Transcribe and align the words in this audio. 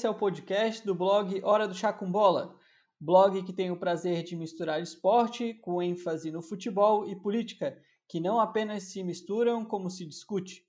esse 0.00 0.06
é 0.06 0.10
o 0.10 0.14
podcast 0.14 0.86
do 0.86 0.94
blog 0.94 1.42
Hora 1.44 1.68
do 1.68 1.74
Chá 1.74 1.92
com 1.92 2.10
Bola, 2.10 2.56
blog 2.98 3.42
que 3.42 3.52
tem 3.52 3.70
o 3.70 3.78
prazer 3.78 4.22
de 4.22 4.34
misturar 4.34 4.80
esporte 4.80 5.52
com 5.52 5.82
ênfase 5.82 6.30
no 6.30 6.40
futebol 6.40 7.06
e 7.06 7.14
política, 7.14 7.78
que 8.08 8.18
não 8.18 8.40
apenas 8.40 8.84
se 8.84 9.04
misturam 9.04 9.62
como 9.62 9.90
se 9.90 10.06
discute. 10.06 10.66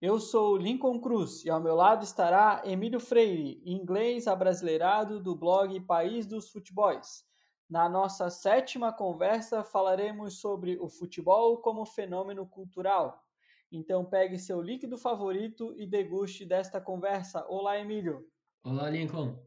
Eu 0.00 0.18
sou 0.18 0.56
Lincoln 0.56 0.98
Cruz 0.98 1.44
e 1.44 1.50
ao 1.50 1.60
meu 1.60 1.74
lado 1.74 2.04
estará 2.04 2.62
Emílio 2.64 2.98
Freire, 2.98 3.60
inglês 3.66 4.26
abrasileirado 4.26 5.20
do 5.20 5.36
blog 5.36 5.78
País 5.80 6.24
dos 6.24 6.48
Futebols. 6.48 7.22
Na 7.68 7.86
nossa 7.86 8.30
sétima 8.30 8.90
conversa 8.90 9.62
falaremos 9.62 10.40
sobre 10.40 10.78
o 10.80 10.88
futebol 10.88 11.58
como 11.58 11.84
fenômeno 11.84 12.46
cultural. 12.46 13.22
Então 13.70 14.06
pegue 14.06 14.38
seu 14.38 14.62
líquido 14.62 14.96
favorito 14.96 15.74
e 15.76 15.86
deguste 15.86 16.46
desta 16.46 16.80
conversa. 16.80 17.44
Olá, 17.46 17.78
Emílio. 17.78 18.26
Olá, 18.62 18.90
Lincoln. 18.90 19.42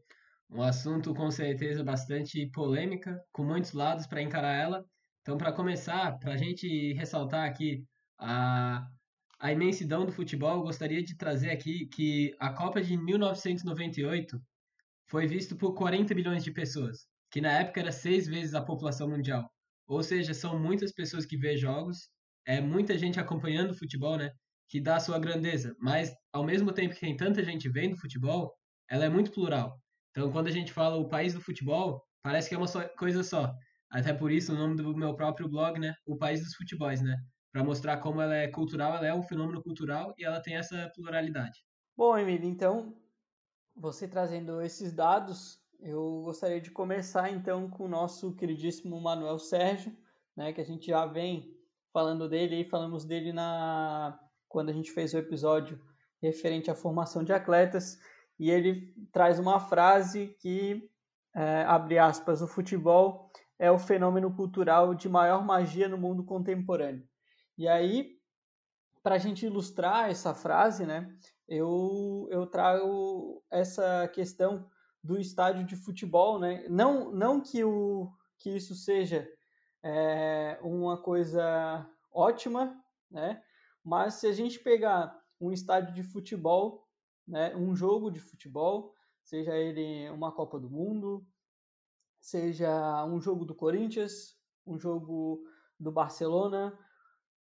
Um 0.50 0.60
assunto 0.60 1.14
com 1.14 1.30
certeza 1.30 1.84
bastante 1.84 2.50
polêmica, 2.50 3.16
com 3.30 3.44
muitos 3.44 3.72
lados 3.72 4.08
para 4.08 4.20
encarar 4.20 4.54
ela. 4.54 4.84
Então, 5.22 5.38
para 5.38 5.52
começar, 5.52 6.18
para 6.18 6.32
a 6.32 6.36
gente 6.36 6.92
ressaltar 6.94 7.48
aqui 7.48 7.84
a, 8.18 8.84
a 9.38 9.52
imensidão 9.52 10.04
do 10.04 10.10
futebol, 10.10 10.56
eu 10.56 10.62
gostaria 10.62 11.00
de 11.00 11.16
trazer 11.16 11.50
aqui 11.50 11.86
que 11.86 12.34
a 12.40 12.52
Copa 12.52 12.82
de 12.82 12.96
1998 12.96 14.42
foi 15.06 15.28
vista 15.28 15.54
por 15.54 15.74
40 15.74 16.12
milhões 16.12 16.42
de 16.42 16.50
pessoas, 16.50 17.06
que 17.30 17.40
na 17.40 17.52
época 17.52 17.80
era 17.80 17.92
seis 17.92 18.26
vezes 18.26 18.52
a 18.52 18.64
população 18.64 19.08
mundial. 19.08 19.48
Ou 19.86 20.02
seja, 20.02 20.34
são 20.34 20.58
muitas 20.58 20.92
pessoas 20.92 21.24
que 21.24 21.36
vê 21.36 21.56
jogos 21.56 22.10
é 22.44 22.60
muita 22.60 22.98
gente 22.98 23.20
acompanhando 23.20 23.70
o 23.70 23.78
futebol, 23.78 24.16
né? 24.18 24.32
Que 24.68 24.80
dá 24.80 24.96
a 24.96 25.00
sua 25.00 25.20
grandeza. 25.20 25.74
Mas, 25.78 26.12
ao 26.32 26.44
mesmo 26.44 26.72
tempo 26.72 26.94
que 26.94 27.00
tem 27.00 27.16
tanta 27.16 27.44
gente 27.44 27.68
vendo 27.68 27.96
futebol, 27.96 28.52
ela 28.90 29.04
é 29.04 29.08
muito 29.08 29.30
plural. 29.30 29.78
Então, 30.10 30.30
quando 30.30 30.46
a 30.46 30.50
gente 30.50 30.72
fala 30.72 30.96
o 30.96 31.08
país 31.08 31.34
do 31.34 31.40
futebol, 31.40 32.02
parece 32.22 32.48
que 32.48 32.54
é 32.54 32.58
uma 32.58 32.66
só, 32.66 32.86
coisa 32.96 33.22
só. 33.22 33.52
Até 33.90 34.12
por 34.12 34.30
isso, 34.30 34.52
o 34.52 34.56
nome 34.56 34.76
do 34.76 34.96
meu 34.96 35.14
próprio 35.14 35.48
blog, 35.48 35.78
né? 35.78 35.94
O 36.06 36.16
país 36.16 36.40
dos 36.40 36.54
futebols, 36.54 37.00
né? 37.00 37.16
Para 37.52 37.64
mostrar 37.64 37.98
como 37.98 38.20
ela 38.20 38.34
é 38.34 38.48
cultural, 38.48 38.96
ela 38.96 39.06
é 39.06 39.14
um 39.14 39.22
fenômeno 39.22 39.62
cultural 39.62 40.12
e 40.18 40.24
ela 40.24 40.40
tem 40.40 40.56
essa 40.56 40.90
pluralidade. 40.94 41.58
Bom, 41.96 42.16
Emílio, 42.18 42.48
então, 42.48 42.96
você 43.76 44.08
trazendo 44.08 44.60
esses 44.60 44.92
dados, 44.92 45.60
eu 45.80 46.22
gostaria 46.22 46.60
de 46.60 46.70
começar 46.70 47.30
então 47.30 47.68
com 47.68 47.84
o 47.84 47.88
nosso 47.88 48.34
queridíssimo 48.34 49.00
Manuel 49.00 49.38
Sérgio, 49.38 49.96
né, 50.36 50.52
que 50.52 50.60
a 50.60 50.64
gente 50.64 50.86
já 50.86 51.06
vem 51.06 51.54
falando 51.92 52.28
dele 52.28 52.62
e 52.62 52.68
falamos 52.68 53.04
dele 53.04 53.32
na 53.32 54.18
quando 54.48 54.70
a 54.70 54.72
gente 54.72 54.90
fez 54.90 55.14
o 55.14 55.18
episódio 55.18 55.80
referente 56.22 56.70
à 56.70 56.74
formação 56.74 57.22
de 57.22 57.32
atletas 57.32 57.98
e 58.38 58.50
ele 58.50 58.94
traz 59.12 59.38
uma 59.38 59.60
frase 59.60 60.36
que 60.40 60.88
é, 61.34 61.64
abre 61.64 61.98
aspas 61.98 62.42
o 62.42 62.48
futebol 62.48 63.30
é 63.58 63.70
o 63.70 63.78
fenômeno 63.78 64.34
cultural 64.34 64.94
de 64.94 65.08
maior 65.08 65.44
magia 65.44 65.88
no 65.88 65.98
mundo 65.98 66.24
contemporâneo 66.24 67.06
e 67.56 67.68
aí 67.68 68.18
para 69.02 69.16
a 69.16 69.18
gente 69.18 69.46
ilustrar 69.46 70.10
essa 70.10 70.34
frase 70.34 70.86
né 70.86 71.12
eu 71.48 72.28
eu 72.30 72.46
trago 72.46 73.42
essa 73.50 74.08
questão 74.08 74.68
do 75.02 75.18
estádio 75.18 75.64
de 75.64 75.76
futebol 75.76 76.38
né 76.38 76.64
não 76.68 77.12
não 77.12 77.40
que 77.40 77.62
o 77.64 78.12
que 78.38 78.50
isso 78.50 78.74
seja 78.74 79.28
é 79.84 80.58
uma 80.62 80.96
coisa 80.96 81.86
ótima, 82.10 82.74
né? 83.10 83.42
Mas 83.84 84.14
se 84.14 84.26
a 84.26 84.32
gente 84.32 84.58
pegar 84.60 85.14
um 85.38 85.52
estádio 85.52 85.92
de 85.92 86.02
futebol, 86.02 86.83
né, 87.26 87.54
um 87.56 87.74
jogo 87.74 88.10
de 88.10 88.20
futebol, 88.20 88.94
seja 89.22 89.56
ele 89.56 90.08
uma 90.10 90.32
Copa 90.32 90.58
do 90.58 90.70
Mundo, 90.70 91.26
seja 92.20 93.04
um 93.06 93.20
jogo 93.20 93.44
do 93.44 93.54
Corinthians, 93.54 94.36
um 94.66 94.78
jogo 94.78 95.42
do 95.78 95.90
Barcelona, 95.90 96.78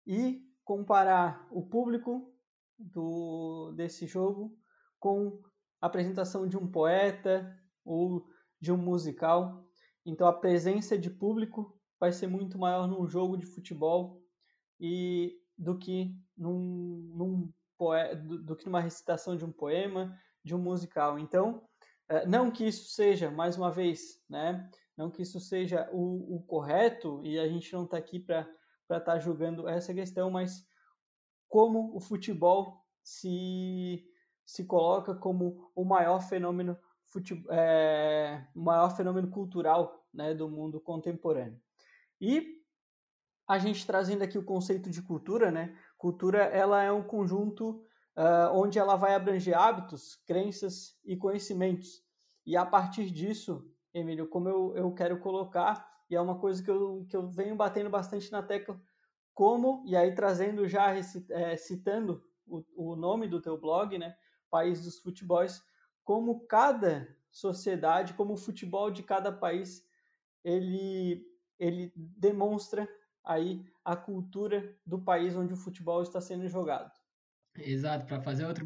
e 0.05 0.41
comparar 0.63 1.47
o 1.51 1.65
público 1.65 2.33
do, 2.77 3.73
desse 3.75 4.05
jogo 4.05 4.57
com 4.99 5.41
a 5.81 5.87
apresentação 5.87 6.47
de 6.47 6.57
um 6.57 6.69
poeta 6.69 7.57
ou 7.83 8.27
de 8.59 8.71
um 8.71 8.77
musical. 8.77 9.65
Então 10.05 10.27
a 10.27 10.33
presença 10.33 10.97
de 10.97 11.09
público 11.09 11.77
vai 11.99 12.11
ser 12.11 12.27
muito 12.27 12.57
maior 12.57 12.87
num 12.87 13.07
jogo 13.07 13.37
de 13.37 13.45
futebol 13.45 14.23
e 14.79 15.37
do 15.57 15.77
que 15.77 16.15
num, 16.37 17.11
num 17.15 17.53
do, 18.15 18.43
do, 18.43 18.55
que 18.55 18.65
numa 18.65 18.81
recitação 18.81 19.35
de 19.35 19.45
um 19.45 19.51
poema, 19.51 20.17
de 20.43 20.53
um 20.53 20.59
musical. 20.59 21.17
Então, 21.17 21.63
é, 22.09 22.25
não 22.25 22.51
que 22.51 22.67
isso 22.67 22.89
seja, 22.89 23.31
mais 23.31 23.57
uma 23.57 23.71
vez, 23.71 24.21
né? 24.29 24.69
Não 24.97 25.09
que 25.09 25.21
isso 25.21 25.39
seja 25.39 25.89
o, 25.93 26.35
o 26.35 26.41
correto 26.41 27.21
e 27.23 27.39
a 27.39 27.47
gente 27.47 27.71
não 27.71 27.85
está 27.85 27.97
aqui 27.97 28.19
para 28.19 28.41
estar 28.83 28.99
tá 28.99 29.19
julgando 29.19 29.67
essa 29.67 29.93
questão, 29.93 30.29
mas 30.29 30.67
como 31.47 31.95
o 31.95 31.99
futebol 31.99 32.85
se 33.01 34.05
se 34.49 34.65
coloca 34.65 35.13
como 35.13 35.71
o 35.75 35.85
maior 35.85 36.21
fenômeno 36.21 36.75
fute, 37.05 37.39
é, 37.51 38.43
maior 38.55 38.89
fenômeno 38.95 39.29
cultural 39.29 40.03
né, 40.11 40.33
do 40.33 40.49
mundo 40.49 40.81
contemporâneo. 40.81 41.61
E 42.19 42.58
a 43.49 43.57
gente 43.57 43.83
trazendo 43.83 44.21
aqui 44.21 44.37
o 44.37 44.43
conceito 44.43 44.91
de 44.91 45.01
cultura, 45.01 45.49
né? 45.49 45.75
Cultura 45.97 46.43
ela 46.43 46.83
é 46.83 46.91
um 46.91 47.01
conjunto 47.01 47.83
uh, 48.15 48.53
onde 48.53 48.77
ela 48.77 48.95
vai 48.95 49.15
abranger 49.15 49.57
hábitos, 49.57 50.17
crenças 50.27 50.95
e 51.03 51.17
conhecimentos. 51.17 52.03
E 52.45 52.55
a 52.55 52.63
partir 52.63 53.09
disso, 53.09 53.67
Emílio, 53.91 54.27
como 54.27 54.47
eu, 54.47 54.75
eu 54.75 54.93
quero 54.93 55.19
colocar, 55.19 55.83
e 56.07 56.15
é 56.15 56.21
uma 56.21 56.37
coisa 56.37 56.61
que 56.63 56.69
eu, 56.69 57.07
que 57.09 57.17
eu 57.17 57.27
venho 57.27 57.55
batendo 57.55 57.89
bastante 57.89 58.31
na 58.31 58.43
tecla, 58.43 58.79
como, 59.33 59.83
e 59.83 59.95
aí 59.95 60.13
trazendo 60.13 60.67
já, 60.67 60.95
é, 61.29 61.57
citando 61.57 62.23
o, 62.45 62.63
o 62.75 62.95
nome 62.95 63.27
do 63.27 63.41
teu 63.41 63.59
blog, 63.59 63.97
né? 63.97 64.15
País 64.47 64.83
dos 64.83 64.99
Futebols, 64.99 65.63
como 66.03 66.45
cada 66.45 67.17
sociedade, 67.31 68.13
como 68.13 68.33
o 68.33 68.37
futebol 68.37 68.91
de 68.91 69.01
cada 69.01 69.31
país, 69.31 69.83
ele 70.43 71.27
ele 71.59 71.91
demonstra 71.95 72.87
aí 73.25 73.63
a 73.83 73.95
cultura 73.95 74.75
do 74.85 75.01
país 75.01 75.35
onde 75.35 75.53
o 75.53 75.57
futebol 75.57 76.01
está 76.01 76.19
sendo 76.21 76.47
jogado. 76.47 76.91
Exato, 77.57 78.05
para 78.05 78.21
fazer 78.21 78.45
outro 78.45 78.65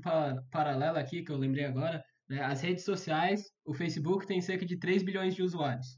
paralelo 0.51 0.97
aqui 0.97 1.23
que 1.23 1.31
eu 1.31 1.37
lembrei 1.37 1.65
agora, 1.65 2.03
né, 2.29 2.41
as 2.43 2.61
redes 2.61 2.83
sociais, 2.83 3.51
o 3.65 3.73
Facebook 3.73 4.27
tem 4.27 4.41
cerca 4.41 4.65
de 4.65 4.77
3 4.77 5.03
bilhões 5.03 5.35
de 5.35 5.41
usuários. 5.41 5.97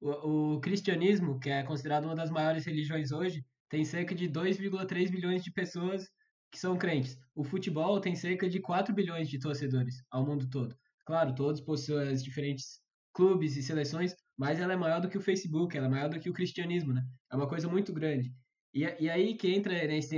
O, 0.00 0.54
o 0.56 0.60
cristianismo, 0.60 1.38
que 1.38 1.50
é 1.50 1.62
considerado 1.62 2.04
uma 2.04 2.14
das 2.14 2.30
maiores 2.30 2.64
religiões 2.64 3.12
hoje, 3.12 3.44
tem 3.68 3.84
cerca 3.84 4.14
de 4.14 4.28
2,3 4.28 5.10
bilhões 5.10 5.44
de 5.44 5.52
pessoas 5.52 6.08
que 6.50 6.58
são 6.58 6.76
crentes. 6.76 7.16
O 7.34 7.44
futebol 7.44 8.00
tem 8.00 8.16
cerca 8.16 8.48
de 8.48 8.60
4 8.60 8.92
bilhões 8.94 9.28
de 9.28 9.38
torcedores 9.38 10.02
ao 10.10 10.26
mundo 10.26 10.48
todo. 10.50 10.76
Claro, 11.06 11.34
todos 11.34 11.60
possuem 11.60 12.12
diferentes 12.14 12.80
clubes 13.12 13.56
e 13.56 13.62
seleções, 13.62 14.14
mas 14.40 14.58
ela 14.58 14.72
é 14.72 14.76
maior 14.76 15.02
do 15.02 15.08
que 15.10 15.18
o 15.18 15.20
Facebook, 15.20 15.76
ela 15.76 15.86
é 15.86 15.90
maior 15.90 16.08
do 16.08 16.18
que 16.18 16.30
o 16.30 16.32
cristianismo, 16.32 16.94
né? 16.94 17.02
É 17.30 17.36
uma 17.36 17.46
coisa 17.46 17.68
muito 17.68 17.92
grande. 17.92 18.32
E, 18.72 18.80
e 18.98 19.10
aí 19.10 19.36
que 19.36 19.54
entra 19.54 19.74
nesse 19.86 20.16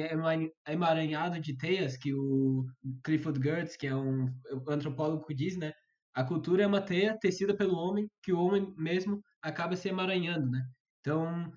emaranhado 0.69 1.41
de 1.41 1.57
teias 1.57 1.97
que 1.97 2.15
o 2.15 2.65
Clifford 3.03 3.41
Geertz, 3.43 3.77
que 3.77 3.89
é 3.89 3.97
um 3.97 4.29
antropólogo, 4.69 5.27
diz, 5.35 5.57
né? 5.57 5.73
A 6.15 6.23
cultura 6.23 6.63
é 6.63 6.67
uma 6.69 6.81
teia 6.81 7.19
tecida 7.19 7.53
pelo 7.53 7.75
homem, 7.75 8.09
que 8.23 8.33
o 8.33 8.39
homem 8.39 8.73
mesmo 8.79 9.21
acaba 9.43 9.75
se 9.75 9.89
emaranhando, 9.89 10.49
né? 10.49 10.63
Então, 11.01 11.51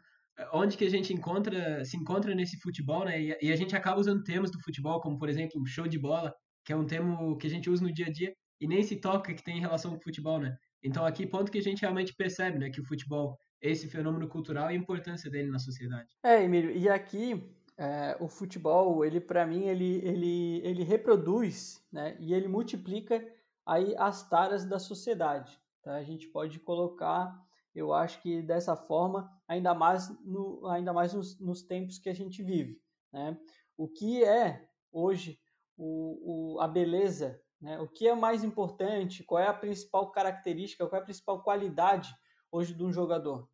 onde 0.52 0.76
que 0.76 0.86
a 0.86 0.90
gente 0.90 1.14
encontra, 1.14 1.86
se 1.86 1.96
encontra 1.96 2.34
nesse 2.34 2.58
futebol, 2.60 3.06
né? 3.06 3.22
E, 3.22 3.38
e 3.44 3.52
a 3.52 3.56
gente 3.56 3.76
acaba 3.76 4.00
usando 4.00 4.24
termos 4.24 4.50
do 4.50 4.60
futebol, 4.64 5.00
como 5.02 5.20
por 5.20 5.30
exemplo, 5.30 5.64
show 5.68 5.88
de 5.88 6.00
bola, 6.00 6.34
que 6.66 6.74
é 6.74 6.76
um 6.76 6.88
termo 6.88 7.38
que 7.38 7.46
a 7.46 7.50
gente 7.52 7.70
usa 7.70 7.84
no 7.84 7.94
dia 7.94 8.08
a 8.08 8.12
dia, 8.12 8.34
e 8.60 8.68
nem 8.68 8.82
se 8.82 8.96
toca 8.96 9.36
que 9.36 9.44
tem 9.44 9.60
relação 9.60 9.92
com 9.92 10.02
futebol, 10.02 10.40
né? 10.40 10.58
Então, 10.86 11.04
aqui, 11.04 11.26
ponto 11.26 11.52
que 11.52 11.58
a 11.58 11.64
gente 11.64 11.82
realmente 11.82 12.14
percebe, 12.14 12.60
né, 12.60 12.70
que 12.70 12.80
o 12.80 12.86
futebol, 12.86 13.40
esse 13.60 13.88
fenômeno 13.88 14.28
cultural 14.28 14.70
e 14.70 14.74
a 14.76 14.78
importância 14.78 15.32
dele 15.32 15.50
na 15.50 15.58
sociedade. 15.58 16.16
É, 16.24 16.44
Emílio, 16.44 16.70
e 16.70 16.88
aqui 16.88 17.44
é, 17.76 18.16
o 18.20 18.28
futebol, 18.28 19.04
ele 19.04 19.20
para 19.20 19.48
mim, 19.48 19.64
ele, 19.66 20.00
ele, 20.06 20.62
ele 20.64 20.84
reproduz, 20.84 21.84
né, 21.92 22.16
e 22.20 22.36
ele 22.36 22.48
multiplica 22.48 23.26
aí 23.66 23.96
as 23.98 24.30
taras 24.30 24.64
da 24.64 24.78
sociedade. 24.78 25.60
Tá? 25.82 25.96
A 25.96 26.04
gente 26.04 26.28
pode 26.28 26.60
colocar, 26.60 27.36
eu 27.74 27.92
acho 27.92 28.22
que 28.22 28.44
dessa 28.44 28.76
forma, 28.76 29.28
ainda 29.48 29.74
mais, 29.74 30.08
no, 30.24 30.68
ainda 30.68 30.94
mais 30.94 31.14
nos, 31.14 31.40
nos 31.40 31.64
tempos 31.64 31.98
que 31.98 32.10
a 32.10 32.14
gente 32.14 32.44
vive. 32.44 32.80
Né? 33.12 33.36
O 33.76 33.88
que 33.88 34.24
é 34.24 34.70
hoje 34.92 35.40
o, 35.76 36.54
o, 36.56 36.62
a 36.62 36.68
beleza 36.68 37.42
né? 37.62 37.80
O 37.80 37.88
que 37.88 38.08
é 38.08 38.16
mais 38.16 38.44
importante? 38.44 39.24
Qual 39.24 39.42
é 39.42 39.48
a 39.48 39.54
principal 39.54 40.12
característica? 40.12 40.86
Qual 40.88 41.00
é 41.00 41.02
a 41.02 41.06
principal 41.06 41.42
qualidade 41.42 42.16
hoje 42.52 42.74
de 42.74 42.84
um 42.84 42.92
jogador? 42.92 43.50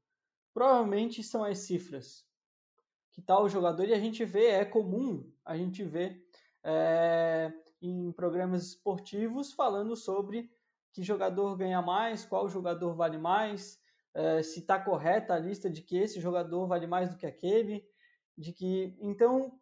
Provavelmente 0.53 1.23
são 1.23 1.43
as 1.43 1.59
cifras. 1.59 2.25
Que 3.13 3.21
tal 3.21 3.43
o 3.43 3.49
jogador? 3.49 3.87
E 3.87 3.93
a 3.93 3.99
gente 3.99 4.23
vê, 4.25 4.47
é 4.47 4.65
comum 4.65 5.31
a 5.45 5.57
gente 5.57 5.83
ver 5.83 6.25
é, 6.63 7.51
em 7.81 8.11
programas 8.11 8.67
esportivos 8.67 9.53
falando 9.53 9.95
sobre 9.95 10.51
que 10.93 11.03
jogador 11.03 11.55
ganha 11.55 11.81
mais, 11.81 12.25
qual 12.25 12.49
jogador 12.49 12.93
vale 12.93 13.17
mais, 13.17 13.79
é, 14.13 14.43
se 14.43 14.59
está 14.59 14.79
correta 14.79 15.33
a 15.33 15.39
lista 15.39 15.69
de 15.69 15.81
que 15.81 15.97
esse 15.97 16.19
jogador 16.19 16.67
vale 16.67 16.85
mais 16.85 17.09
do 17.09 17.17
que 17.17 17.25
aquele, 17.25 17.85
de 18.37 18.51
que 18.51 18.97
então 18.99 19.57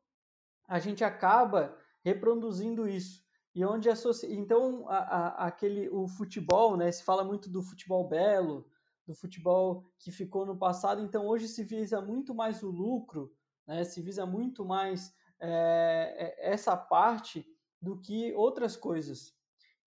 a 0.68 0.80
gente 0.80 1.04
acaba 1.04 1.78
reproduzindo 2.04 2.88
isso 2.88 3.24
e 3.56 3.66
onde 3.66 3.90
a 3.90 3.94
então 4.30 4.88
a, 4.88 4.98
a, 4.98 5.48
aquele 5.48 5.90
o 5.90 6.08
futebol, 6.08 6.78
né? 6.78 6.92
Se 6.92 7.04
fala 7.04 7.24
muito 7.24 7.50
do 7.50 7.62
futebol 7.62 8.08
belo, 8.08 8.70
do 9.08 9.16
futebol 9.16 9.84
que 9.98 10.12
ficou 10.12 10.46
no 10.46 10.58
passado. 10.58 11.02
Então 11.02 11.28
hoje 11.28 11.48
se 11.48 11.64
visa 11.64 12.00
muito 12.02 12.34
mais 12.34 12.62
o 12.62 12.70
lucro, 12.70 13.34
né? 13.68 13.84
Se 13.84 14.02
visa 14.02 14.26
muito 14.26 14.64
mais 14.64 15.14
é, 15.40 16.36
essa 16.40 16.78
parte 16.78 17.46
do 17.82 18.00
que 18.00 18.34
outras 18.34 18.76
coisas. 18.76 19.34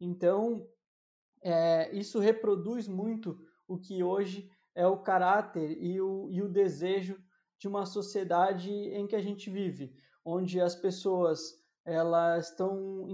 Então 0.01 0.69
é, 1.43 1.95
isso 1.95 2.19
reproduz 2.19 2.89
muito 2.89 3.39
o 3.69 3.79
que 3.79 4.03
hoje 4.03 4.51
é 4.75 4.87
o 4.87 4.99
caráter 4.99 5.77
e 5.81 6.01
o, 6.01 6.29
e 6.31 6.43
o 6.43 6.49
desejo 6.49 7.23
de 7.59 7.69
uma 7.69 7.87
sociedade 7.87 8.71
em 8.71 9.07
que 9.07 9.15
a 9.15 9.21
gente 9.21 9.49
vive, 9.49 9.95
onde 10.25 10.61
as 10.61 10.75
pessoas 10.75 11.62
elas 11.85 12.51
estão 12.51 13.07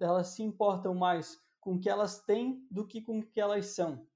elas 0.00 0.28
se 0.28 0.42
importam 0.42 0.94
mais 0.94 1.40
com 1.60 1.74
o 1.74 1.80
que 1.80 1.88
elas 1.88 2.20
têm 2.20 2.66
do 2.70 2.86
que 2.86 3.00
com 3.00 3.18
o 3.18 3.22
que 3.22 3.40
elas 3.40 3.66
são, 3.66 4.06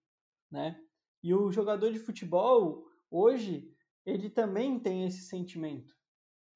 né? 0.50 0.80
E 1.22 1.34
o 1.34 1.50
jogador 1.50 1.90
de 1.90 1.98
futebol 1.98 2.86
hoje 3.10 3.74
ele 4.04 4.30
também 4.30 4.78
tem 4.78 5.04
esse 5.04 5.22
sentimento, 5.22 5.94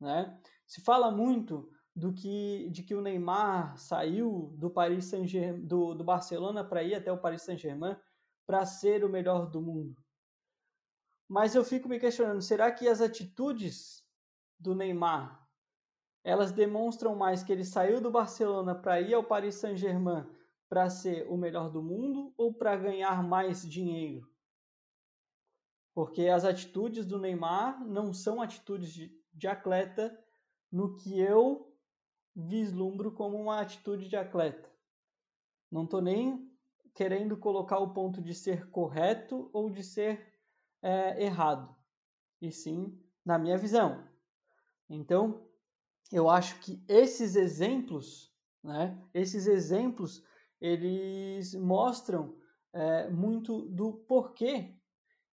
né? 0.01 0.39
Se 0.67 0.81
fala 0.81 1.11
muito 1.11 1.71
do 1.95 2.13
que 2.13 2.71
de 2.71 2.83
que 2.83 2.95
o 2.95 3.03
Neymar 3.03 3.77
saiu 3.77 4.55
do 4.57 4.71
Paris 4.71 5.07
Saint-Germain 5.07 5.67
do, 5.67 5.95
do 5.95 6.05
Barcelona 6.05 6.65
para 6.65 6.83
ir 6.83 6.95
até 6.95 7.13
o 7.13 7.19
Paris 7.19 7.43
Saint-Germain 7.43 7.97
para 8.47 8.65
ser 8.65 9.05
o 9.05 9.09
melhor 9.09 9.51
do 9.51 9.61
mundo. 9.61 10.03
Mas 11.29 11.55
eu 11.55 11.65
fico 11.65 11.89
me 11.89 11.99
questionando, 11.99 12.43
será 12.43 12.71
que 12.71 12.89
as 12.89 13.01
atitudes 13.01 14.07
do 14.59 14.75
Neymar 14.75 15.42
elas 16.25 16.53
demonstram 16.53 17.15
mais 17.17 17.43
que 17.43 17.53
ele 17.53 17.65
saiu 17.65 18.01
do 18.01 18.11
Barcelona 18.11 18.75
para 18.75 19.01
ir 19.01 19.15
ao 19.15 19.25
Paris 19.25 19.57
Saint-Germain 19.57 20.27
para 20.69 20.89
ser 20.89 21.27
o 21.29 21.37
melhor 21.37 21.71
do 21.71 21.83
mundo 21.83 22.33
ou 22.37 22.55
para 22.55 22.77
ganhar 22.77 23.23
mais 23.23 23.69
dinheiro? 23.69 24.31
Porque 25.95 26.29
as 26.29 26.45
atitudes 26.45 27.05
do 27.05 27.19
Neymar 27.19 27.85
não 27.85 28.15
são 28.15 28.41
atitudes 28.41 28.93
de, 28.93 29.13
de 29.35 29.47
atleta 29.47 30.19
no 30.71 30.97
que 30.97 31.21
eu 31.21 31.71
vislumbro 32.35 33.13
como 33.13 33.37
uma 33.37 33.61
atitude 33.61 34.09
de 34.09 34.17
atleta. 34.17 34.71
Não 35.71 35.85
estou 35.85 36.01
nem 36.01 36.51
querendo 36.95 37.37
colocar 37.37 37.79
o 37.79 37.93
ponto 37.93 38.23
de 38.23 38.35
ser 38.35 38.71
correto 38.71 39.51
ou 39.53 39.69
de 39.71 39.83
ser 39.83 40.33
é, 40.81 41.23
errado, 41.23 41.75
e 42.41 42.51
sim 42.51 42.99
na 43.25 43.39
minha 43.39 43.57
visão. 43.57 44.07
Então, 44.89 45.47
eu 46.13 46.29
acho 46.29 46.61
que 46.61 46.85
esses 46.87 47.35
exemplos, 47.37 48.33
né, 48.63 49.03
esses 49.15 49.47
exemplos, 49.47 50.23
eles 50.61 51.55
mostram 51.55 52.37
é, 52.73 53.09
muito 53.09 53.63
do 53.63 53.95
porquê. 53.95 54.77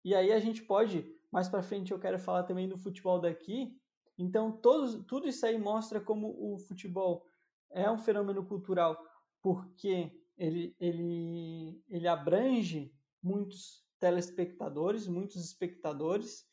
E 0.04 0.14
aí 0.14 0.32
a 0.32 0.38
gente 0.38 0.62
pode, 0.62 1.04
mais 1.32 1.48
para 1.48 1.62
frente 1.62 1.92
eu 1.92 1.98
quero 1.98 2.18
falar 2.18 2.44
também 2.44 2.68
do 2.68 2.78
futebol 2.78 3.18
daqui. 3.18 3.80
Então 4.18 4.52
todos, 4.52 5.04
tudo 5.06 5.26
isso 5.26 5.44
aí 5.46 5.58
mostra 5.58 6.00
como 6.00 6.28
o 6.38 6.58
futebol 6.58 7.26
é 7.70 7.90
um 7.90 7.98
fenômeno 7.98 8.44
cultural, 8.44 8.96
porque 9.42 10.12
ele, 10.36 10.76
ele, 10.78 11.82
ele 11.88 12.06
abrange 12.06 12.94
muitos 13.22 13.84
telespectadores, 13.98 15.08
muitos 15.08 15.42
espectadores, 15.42 16.46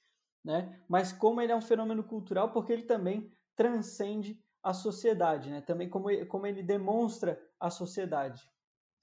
né? 0.44 0.82
Mas 0.88 1.12
como 1.12 1.42
ele 1.42 1.52
é 1.52 1.56
um 1.56 1.62
fenômeno 1.62 2.04
cultural, 2.04 2.52
porque 2.52 2.74
ele 2.74 2.84
também 2.84 3.32
transcende 3.56 4.40
a 4.62 4.74
sociedade, 4.74 5.50
né? 5.50 5.62
Também 5.62 5.90
como, 5.90 6.26
como 6.28 6.48
ele 6.48 6.64
demonstra 6.64 7.40
a 7.60 7.70
sociedade. 7.70 8.42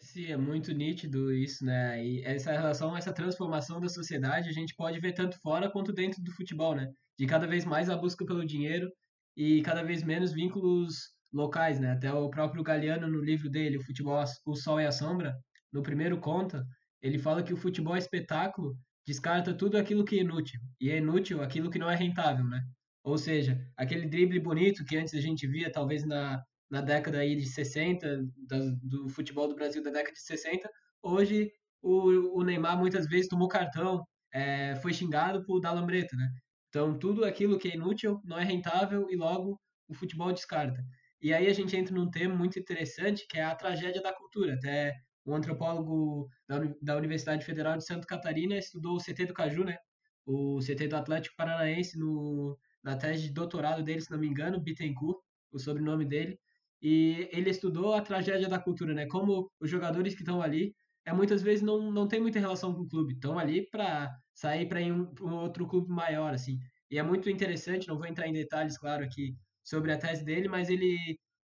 Sim, 0.00 0.32
é 0.32 0.37
muito 0.37 0.73
nítido 0.73 1.32
isso, 1.32 1.64
né? 1.64 2.02
E 2.02 2.25
essa 2.25 2.52
relação, 2.52 2.97
essa 2.97 3.12
transformação 3.12 3.81
da 3.81 3.88
sociedade, 3.88 4.49
a 4.49 4.52
gente 4.52 4.75
pode 4.75 4.99
ver 4.99 5.12
tanto 5.12 5.38
fora 5.41 5.70
quanto 5.70 5.93
dentro 5.93 6.23
do 6.23 6.32
futebol, 6.32 6.75
né? 6.75 6.88
De 7.19 7.26
cada 7.26 7.47
vez 7.47 7.67
mais 7.67 7.91
a 7.91 7.97
busca 7.97 8.25
pelo 8.25 8.44
dinheiro 8.44 8.91
e 9.37 9.61
cada 9.62 9.82
vez 9.82 10.02
menos 10.02 10.32
vínculos 10.32 10.94
locais, 11.32 11.79
né? 11.79 11.93
Até 11.93 12.12
o 12.12 12.31
próprio 12.31 12.62
Galeano, 12.62 13.08
no 13.08 13.23
livro 13.23 13.50
dele, 13.50 13.76
O 13.76 13.85
Futebol, 13.85 14.25
O 14.47 14.55
Sol 14.56 14.81
e 14.81 14.87
a 14.87 14.93
Sombra, 14.93 15.37
no 15.73 15.82
primeiro 15.82 16.19
conta, 16.19 16.64
ele 17.02 17.19
fala 17.19 17.43
que 17.43 17.52
o 17.52 17.56
futebol 17.56 17.94
é 17.94 17.99
espetáculo 17.99 18.75
descarta 19.06 19.55
tudo 19.55 19.76
aquilo 19.76 20.05
que 20.05 20.17
é 20.19 20.23
inútil, 20.23 20.61
e 20.81 20.91
é 20.91 20.99
inútil 20.99 21.43
aquilo 21.43 21.70
que 21.70 21.79
não 21.79 21.91
é 21.91 21.97
rentável, 21.97 22.44
né? 22.44 22.61
Ou 23.02 23.17
seja, 23.17 23.58
aquele 23.76 24.06
drible 24.06 24.41
bonito 24.41 24.85
que 24.85 24.97
antes 24.97 25.14
a 25.14 25.20
gente 25.20 25.47
via, 25.47 25.73
talvez 25.73 26.05
na, 26.05 26.43
na 26.70 26.81
década 26.81 27.19
aí 27.19 27.35
de 27.35 27.47
60, 27.47 28.25
das, 28.49 28.76
do 28.82 29.08
futebol 29.08 29.49
do 29.49 29.55
Brasil 29.55 29.82
da 29.82 29.91
década 29.91 30.12
de 30.12 30.23
60, 30.23 30.69
hoje 31.02 31.50
o, 31.82 32.38
o 32.38 32.44
Neymar 32.44 32.79
muitas 32.79 33.06
vezes 33.06 33.29
tomou 33.29 33.49
cartão, 33.49 34.05
é, 34.32 34.76
foi 34.76 34.93
xingado 34.93 35.44
por 35.44 35.61
dar 35.61 35.73
lambreta, 35.73 36.14
né? 36.17 36.29
Então, 36.69 36.97
tudo 36.99 37.25
aquilo 37.25 37.58
que 37.58 37.69
é 37.69 37.75
inútil 37.75 38.20
não 38.25 38.38
é 38.38 38.44
rentável 38.44 39.08
e 39.11 39.17
logo 39.17 39.61
o 39.88 39.94
futebol 39.94 40.32
descarta. 40.32 40.81
E 41.20 41.35
aí 41.35 41.49
a 41.49 41.52
gente 41.52 41.76
entra 41.76 41.94
num 41.94 42.11
tema 42.11 42.35
muito 42.35 42.58
interessante, 42.58 43.26
que 43.29 43.38
é 43.38 43.44
a 43.44 43.55
tragédia 43.55 44.00
da 44.00 44.12
cultura. 44.12 44.55
Até 44.55 44.94
um 45.26 45.35
antropólogo 45.35 46.29
da, 46.49 46.61
da 46.81 46.97
Universidade 46.97 47.44
Federal 47.44 47.76
de 47.76 47.85
Santa 47.85 48.06
Catarina 48.06 48.56
estudou 48.56 48.97
o 48.97 49.00
CT 49.00 49.26
do 49.26 49.35
Caju, 49.35 49.64
né? 49.64 49.76
O 50.25 50.61
CT 50.61 50.88
do 50.88 50.97
Atlético 50.97 51.35
Paranaense 51.37 51.99
no, 51.99 52.56
na 52.82 52.97
tese 52.97 53.23
de 53.25 53.32
doutorado 53.32 53.82
dele, 53.82 54.00
se 54.00 54.11
não 54.11 54.19
me 54.19 54.27
engano, 54.27 54.61
Bittencourt, 54.61 55.19
o 55.53 55.59
sobrenome 55.59 56.05
dele, 56.05 56.38
e 56.82 57.29
ele 57.32 57.50
estudou 57.50 57.94
a 57.94 58.00
tragédia 58.00 58.49
da 58.49 58.59
cultura, 58.59 58.94
né? 58.94 59.06
Como 59.06 59.50
os 59.61 59.69
jogadores 59.71 60.15
que 60.15 60.23
estão 60.23 60.41
ali, 60.41 60.75
é 61.05 61.12
muitas 61.12 61.43
vezes 61.43 61.62
não, 61.62 61.91
não 61.91 62.09
tem 62.09 62.21
muita 62.21 62.38
relação 62.38 62.75
com 62.75 62.82
o 62.82 62.88
clube, 62.88 63.14
estão 63.14 63.38
ali 63.38 63.69
para 63.71 64.11
sair 64.35 64.66
para 64.69 64.81
um, 64.81 65.12
um 65.21 65.35
outro 65.35 65.66
clube 65.66 65.88
maior, 65.90 66.33
assim. 66.33 66.59
E 66.90 66.99
é 66.99 67.02
muito 67.02 67.28
interessante, 67.31 67.88
não 67.88 67.99
vou 67.99 68.07
entrar 68.07 68.26
em 68.28 68.33
detalhes, 68.33 68.78
claro, 68.78 69.04
aqui 69.04 69.37
sobre 69.62 69.93
a 69.93 69.99
tese 69.99 70.25
dele, 70.25 70.49
mas 70.49 70.69
ele 70.69 70.97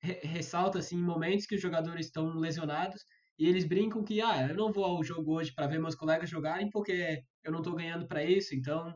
re 0.01 0.19
ressalta 0.23 0.79
assim 0.79 0.97
momentos 0.97 1.45
que 1.45 1.55
os 1.55 1.61
jogadores 1.61 2.05
estão 2.07 2.35
lesionados 2.37 3.03
e 3.37 3.47
eles 3.47 3.65
brincam 3.65 4.03
que 4.03 4.21
ah, 4.21 4.47
eu 4.47 4.55
não 4.55 4.71
vou 4.71 4.85
ao 4.85 5.03
jogo 5.03 5.33
hoje 5.33 5.53
para 5.53 5.67
ver 5.67 5.79
meus 5.79 5.95
colegas 5.95 6.29
jogarem 6.29 6.69
porque 6.69 7.21
eu 7.43 7.51
não 7.51 7.59
estou 7.59 7.75
ganhando 7.75 8.07
para 8.07 8.23
isso, 8.23 8.55
então 8.55 8.93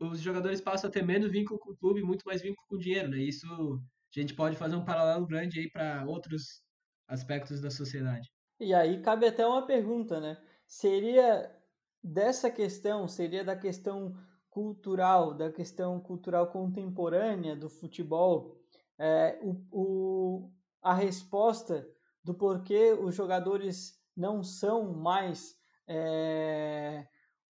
os 0.00 0.20
jogadores 0.20 0.60
passam 0.60 0.88
a 0.88 0.92
ter 0.92 1.04
menos 1.04 1.30
vínculo 1.30 1.58
com 1.60 1.72
o 1.72 1.76
clube, 1.76 2.02
muito 2.02 2.24
mais 2.24 2.40
vínculo 2.40 2.66
com 2.68 2.76
o 2.76 2.78
dinheiro, 2.78 3.08
né? 3.08 3.18
Isso 3.18 3.46
a 3.46 4.20
gente 4.20 4.34
pode 4.34 4.56
fazer 4.56 4.74
um 4.74 4.84
paralelo 4.84 5.26
grande 5.26 5.60
aí 5.60 5.70
para 5.70 6.04
outros 6.06 6.62
aspectos 7.06 7.60
da 7.60 7.70
sociedade. 7.70 8.28
E 8.58 8.72
aí 8.74 9.00
cabe 9.02 9.26
até 9.26 9.46
uma 9.46 9.66
pergunta, 9.66 10.20
né? 10.20 10.36
Seria 10.66 11.54
dessa 12.02 12.50
questão, 12.50 13.06
seria 13.06 13.44
da 13.44 13.54
questão 13.54 14.16
cultural, 14.48 15.34
da 15.34 15.52
questão 15.52 16.00
cultural 16.00 16.50
contemporânea 16.50 17.54
do 17.54 17.68
futebol, 17.68 18.56
é, 18.98 19.38
o, 19.42 19.64
o, 19.70 20.50
a 20.82 20.92
resposta 20.92 21.88
do 22.22 22.34
porquê 22.34 22.92
os 22.92 23.14
jogadores 23.14 23.98
não 24.16 24.42
são 24.42 24.92
mais 24.92 25.56
é, 25.86 27.06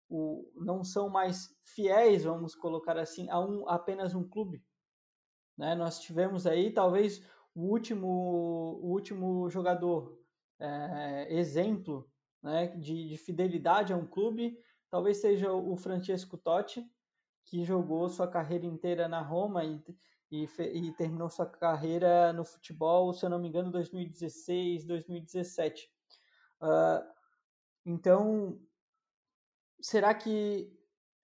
o, 0.10 0.52
não 0.56 0.84
são 0.84 1.10
mais 1.10 1.56
fiéis, 1.64 2.24
vamos 2.24 2.56
colocar 2.56 2.98
assim, 2.98 3.30
a 3.30 3.40
um, 3.40 3.68
apenas 3.68 4.16
um 4.16 4.28
clube. 4.28 4.64
Né? 5.58 5.76
Nós 5.76 6.00
tivemos 6.00 6.46
aí 6.46 6.72
talvez 6.72 7.22
o 7.54 7.62
último, 7.62 8.08
o 8.08 8.92
último 8.92 9.50
jogador 9.50 10.18
é, 10.60 11.28
exemplo 11.34 12.10
né, 12.42 12.68
de, 12.68 13.10
de, 13.10 13.18
fidelidade 13.18 13.92
a 13.92 13.98
um 13.98 14.06
clube, 14.06 14.58
talvez 14.90 15.18
seja 15.18 15.52
o 15.52 15.76
Francesco 15.76 16.38
Totti, 16.38 16.86
que 17.46 17.64
jogou 17.64 18.10
sua 18.10 18.28
carreira 18.28 18.66
inteira 18.66 19.08
na 19.08 19.22
Roma 19.22 19.64
e, 19.64 19.84
e, 20.30 20.44
e 20.60 20.92
terminou 20.94 21.30
sua 21.30 21.46
carreira 21.46 22.32
no 22.34 22.44
futebol, 22.44 23.14
se 23.14 23.26
eu 23.26 23.30
não 23.30 23.40
me 23.40 23.48
engano, 23.48 23.72
2016, 23.72 24.86
2017. 24.86 25.90
Uh, 26.62 27.18
então, 27.86 28.60
será 29.82 30.14
que 30.14 30.72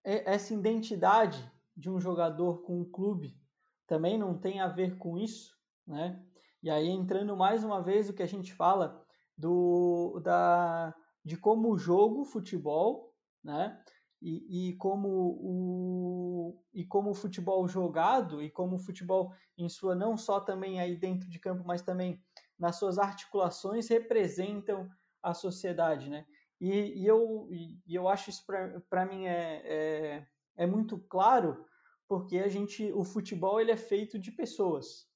essa 0.04 0.54
identidade 0.54 1.52
de 1.76 1.90
um 1.90 2.00
jogador 2.00 2.62
com 2.64 2.82
um 2.82 2.86
clube 2.86 3.40
também 3.88 4.18
não 4.18 4.38
tem 4.38 4.60
a 4.60 4.68
ver 4.68 4.98
com 4.98 5.18
isso, 5.18 5.58
né? 5.88 6.24
E 6.62 6.70
aí 6.70 6.88
entrando 6.90 7.36
mais 7.36 7.64
uma 7.64 7.82
vez 7.82 8.10
o 8.10 8.14
que 8.14 8.24
a 8.24 8.28
gente 8.28 8.54
fala 8.54 9.06
do 9.38 10.20
da 10.24 10.96
de 11.24 11.38
como 11.38 11.72
o 11.72 11.78
jogo 11.78 12.26
futebol, 12.26 13.14
né? 13.44 13.82
E, 14.22 14.70
e 14.70 14.76
como 14.78 15.10
o 15.10 16.64
e 16.74 16.86
como 16.86 17.12
o 17.12 17.16
futebol 17.16 17.68
jogado 17.68 18.42
e 18.42 18.50
como 18.50 18.76
o 18.78 18.80
futebol 18.80 19.34
em 19.58 19.68
sua 19.68 19.96
não 19.96 20.16
só 20.18 20.40
também 20.40 20.80
aí 20.80 20.96
dentro 20.96 21.30
de 21.30 21.40
campo, 21.40 21.64
mas 21.66 21.82
também 21.82 22.22
nas 22.58 22.78
suas 22.78 22.98
articulações 22.98 23.90
representam 23.90 24.90
a 25.22 25.34
sociedade, 25.34 26.10
né? 26.10 26.26
E, 26.60 27.02
e 27.02 27.06
eu, 27.06 27.48
e 27.52 27.96
eu 27.96 28.08
acho 28.08 28.30
isso 28.30 28.46
para 28.90 29.06
mim 29.06 29.26
é, 29.26 29.62
é, 29.66 30.28
é, 30.56 30.66
muito 30.66 30.98
claro, 30.98 31.66
porque 32.08 32.38
a 32.38 32.48
gente, 32.48 32.92
o 32.94 33.04
futebol 33.04 33.60
ele 33.60 33.72
é 33.72 33.78
feito 33.78 34.18
de 34.18 34.32
pessoas, 34.32 35.08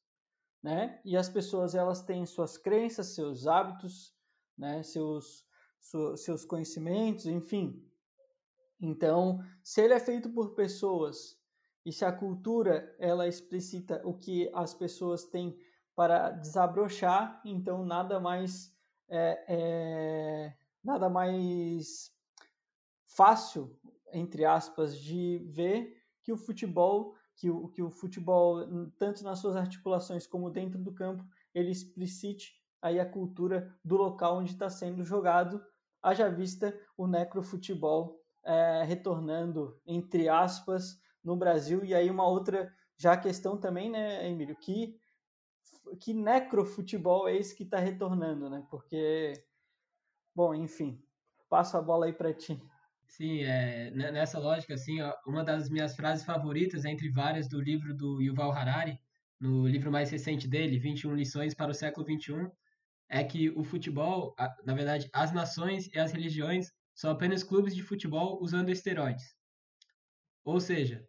né? 0.62 1.00
E 1.06 1.16
as 1.16 1.30
pessoas 1.30 1.76
elas 1.76 2.02
têm 2.02 2.26
suas 2.26 2.58
crenças, 2.58 3.16
seus 3.16 3.48
hábitos, 3.48 4.14
né? 4.58 4.84
Seus, 4.84 5.46
seus 6.18 6.44
conhecimentos, 6.44 7.26
enfim. 7.26 7.82
Então, 8.80 9.40
se 9.64 9.82
ele 9.82 9.94
é 9.94 10.00
feito 10.00 10.30
por 10.30 10.54
pessoas 10.54 11.38
e 11.86 11.92
se 11.92 12.04
a 12.04 12.12
cultura 12.12 12.94
ela 13.00 13.28
explicita 13.28 14.02
o 14.04 14.14
que 14.14 14.50
as 14.54 14.74
pessoas 14.74 15.24
têm 15.24 15.58
para 15.96 16.30
desabrochar, 16.30 17.42
então 17.44 17.84
nada 17.84 18.20
mais 18.20 18.72
é, 19.10 19.46
é, 19.48 20.54
nada 20.88 21.10
mais 21.10 22.12
fácil 23.06 23.78
entre 24.14 24.46
aspas 24.46 24.98
de 25.00 25.40
ver 25.50 26.02
que 26.24 26.32
o 26.32 26.38
futebol 26.38 27.16
que 27.36 27.50
o, 27.50 27.68
que 27.68 27.84
o 27.84 27.90
futebol 27.90 28.66
tanto 28.98 29.24
nas 29.24 29.40
suas 29.40 29.56
articulações 29.56 30.26
como 30.26 30.50
dentro 30.50 30.80
do 30.82 30.94
campo 30.94 31.24
ele 31.54 31.72
explicite 31.72 32.56
aí 32.82 33.00
a 33.00 33.06
cultura 33.06 33.76
do 33.84 33.96
local 33.96 34.38
onde 34.38 34.52
está 34.52 34.70
sendo 34.70 35.04
jogado 35.04 35.64
haja 36.02 36.30
vista 36.30 36.74
o 36.96 37.06
necrofutebol 37.06 38.20
é, 38.44 38.84
retornando 38.84 39.80
entre 39.86 40.30
aspas 40.30 41.00
no 41.24 41.36
Brasil. 41.36 41.84
E 41.84 41.94
aí 41.94 42.10
uma 42.10 42.26
outra 42.26 42.74
já 42.96 43.18
questão 43.18 43.58
também, 43.58 43.90
né, 43.90 44.28
Emílio, 44.28 44.56
que 44.56 44.98
que 46.00 46.14
necrofutebol 46.14 47.28
é 47.30 47.36
esse 47.38 47.56
que 47.56 47.64
está 47.64 47.80
retornando, 47.80 48.50
né? 48.50 48.66
Porque, 48.70 49.34
bom, 50.38 50.54
enfim, 50.54 51.02
passo 51.50 51.76
a 51.78 51.82
bola 51.82 52.06
aí 52.06 52.14
para 52.14 52.32
ti. 52.32 52.62
Sim, 53.08 53.42
é, 53.42 53.90
nessa 53.90 54.38
lógica, 54.38 54.76
assim, 54.76 55.00
uma 55.26 55.44
das 55.44 55.68
minhas 55.68 55.96
frases 55.96 56.24
favoritas, 56.24 56.86
entre 56.86 57.10
várias, 57.10 57.50
do 57.50 57.60
livro 57.60 57.96
do 57.96 58.22
Yuval 58.22 58.52
Harari, 58.52 59.00
no 59.40 59.68
livro 59.68 59.92
mais 59.92 60.12
recente 60.12 60.48
dele, 60.48 60.78
21 60.78 61.16
lições 61.16 61.56
para 61.56 61.72
o 61.72 61.74
século 61.74 62.06
21, 62.06 62.52
é 63.10 63.24
que 63.24 63.50
o 63.50 63.64
futebol, 63.64 64.36
na 64.64 64.76
verdade, 64.76 65.10
as 65.12 65.32
nações 65.32 65.88
e 65.88 65.98
as 65.98 66.12
religiões 66.12 66.72
são 66.94 67.10
apenas 67.10 67.44
clubes 67.44 67.74
de 67.74 67.82
futebol 67.82 68.38
usando 68.40 68.70
esteroides. 68.70 69.36
Ou 70.46 70.60
seja, 70.60 71.04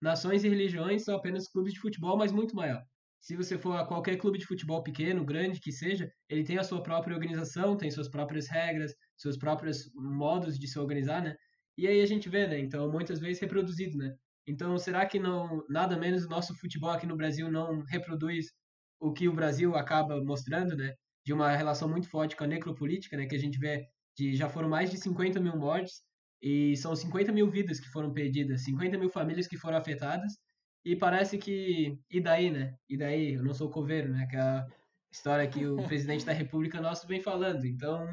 nações 0.00 0.44
e 0.44 0.48
religiões 0.48 1.02
são 1.02 1.16
apenas 1.16 1.48
clubes 1.48 1.72
de 1.72 1.80
futebol, 1.80 2.16
mas 2.16 2.30
muito 2.30 2.54
maior. 2.54 2.84
Se 3.20 3.36
você 3.36 3.58
for 3.58 3.76
a 3.76 3.86
qualquer 3.86 4.16
clube 4.16 4.38
de 4.38 4.46
futebol 4.46 4.82
pequeno, 4.82 5.24
grande 5.24 5.60
que 5.60 5.72
seja, 5.72 6.10
ele 6.28 6.44
tem 6.44 6.58
a 6.58 6.64
sua 6.64 6.82
própria 6.82 7.14
organização, 7.14 7.76
tem 7.76 7.90
suas 7.90 8.08
próprias 8.08 8.48
regras, 8.48 8.92
seus 9.16 9.36
próprios 9.36 9.90
modos 9.94 10.58
de 10.58 10.68
se 10.68 10.78
organizar, 10.78 11.22
né? 11.22 11.34
E 11.76 11.86
aí 11.86 12.00
a 12.00 12.06
gente 12.06 12.28
vê, 12.28 12.46
né? 12.46 12.58
Então, 12.58 12.90
muitas 12.90 13.20
vezes 13.20 13.40
reproduzido, 13.40 13.96
né? 13.98 14.14
Então, 14.46 14.78
será 14.78 15.04
que 15.06 15.18
não 15.18 15.62
nada 15.68 15.96
menos 15.96 16.24
o 16.24 16.28
nosso 16.28 16.54
futebol 16.56 16.90
aqui 16.90 17.06
no 17.06 17.16
Brasil 17.16 17.50
não 17.50 17.82
reproduz 17.84 18.46
o 19.00 19.12
que 19.12 19.28
o 19.28 19.34
Brasil 19.34 19.76
acaba 19.76 20.22
mostrando, 20.24 20.76
né? 20.76 20.94
De 21.24 21.32
uma 21.32 21.54
relação 21.54 21.88
muito 21.88 22.08
forte 22.08 22.36
com 22.36 22.44
a 22.44 22.46
necropolítica, 22.46 23.16
né? 23.16 23.26
Que 23.26 23.36
a 23.36 23.38
gente 23.38 23.58
vê 23.58 23.86
de 24.16 24.34
já 24.34 24.48
foram 24.48 24.68
mais 24.68 24.90
de 24.90 24.98
50 24.98 25.40
mil 25.40 25.56
mortes 25.56 26.02
e 26.42 26.76
são 26.76 26.94
50 26.96 27.32
mil 27.32 27.50
vidas 27.50 27.78
que 27.80 27.88
foram 27.90 28.12
perdidas, 28.12 28.64
50 28.64 28.98
mil 28.98 29.10
famílias 29.10 29.46
que 29.46 29.56
foram 29.56 29.76
afetadas. 29.78 30.32
E 30.88 30.96
parece 30.96 31.36
que. 31.36 32.00
E 32.10 32.18
daí, 32.18 32.50
né? 32.50 32.74
E 32.88 32.96
daí? 32.96 33.34
Eu 33.34 33.44
não 33.44 33.52
sou 33.52 33.68
coveiro, 33.68 34.10
né? 34.10 34.26
Que 34.26 34.36
é 34.36 34.40
a 34.40 34.66
história 35.12 35.46
que 35.46 35.66
o 35.66 35.76
presidente 35.86 36.24
da 36.24 36.32
República 36.32 36.80
nosso 36.80 37.06
vem 37.06 37.20
falando. 37.20 37.66
Então, 37.66 38.08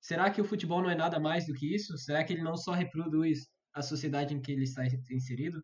será 0.00 0.30
que 0.30 0.40
o 0.40 0.44
futebol 0.44 0.80
não 0.80 0.88
é 0.88 0.94
nada 0.94 1.18
mais 1.18 1.46
do 1.46 1.52
que 1.52 1.74
isso? 1.74 1.98
Será 1.98 2.22
que 2.22 2.32
ele 2.32 2.44
não 2.44 2.56
só 2.56 2.70
reproduz 2.70 3.48
a 3.74 3.82
sociedade 3.82 4.32
em 4.32 4.40
que 4.40 4.52
ele 4.52 4.62
está 4.62 4.84
inserido? 5.10 5.60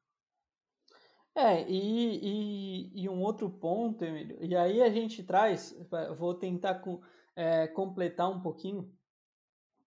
É, 1.32 1.62
e, 1.70 2.90
e, 2.90 3.04
e 3.04 3.08
um 3.08 3.20
outro 3.20 3.48
ponto, 3.48 4.04
Emílio, 4.04 4.36
e 4.42 4.56
aí 4.56 4.82
a 4.82 4.90
gente 4.90 5.22
traz, 5.22 5.72
vou 6.18 6.34
tentar 6.34 6.74
com, 6.80 7.00
é, 7.36 7.68
completar 7.68 8.28
um 8.28 8.40
pouquinho 8.40 8.92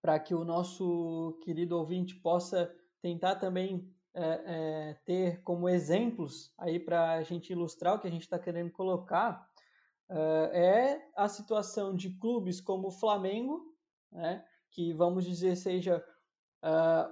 para 0.02 0.18
que 0.20 0.34
o 0.34 0.46
nosso 0.46 1.38
querido 1.44 1.78
ouvinte 1.78 2.16
possa 2.16 2.74
tentar 3.02 3.36
também 3.36 3.94
é, 4.16 4.44
é, 4.46 4.94
ter 5.06 5.42
como 5.44 5.70
exemplos 5.70 6.54
aí 6.58 6.80
para 6.80 7.14
a 7.14 7.24
gente 7.24 7.52
ilustrar 7.52 7.96
o 7.96 8.00
que 8.00 8.08
a 8.08 8.12
gente 8.12 8.24
está 8.24 8.40
querendo 8.40 8.72
colocar 8.72 9.48
é, 10.10 10.18
é 10.54 11.10
a 11.16 11.28
situação 11.28 11.96
de 11.96 12.12
clubes 12.18 12.62
como 12.62 12.88
o 12.88 12.92
Flamengo, 12.92 13.76
né, 14.12 14.46
que 14.72 14.94
vamos 14.94 15.26
dizer 15.26 15.56
seja 15.56 16.04
a, 16.62 17.12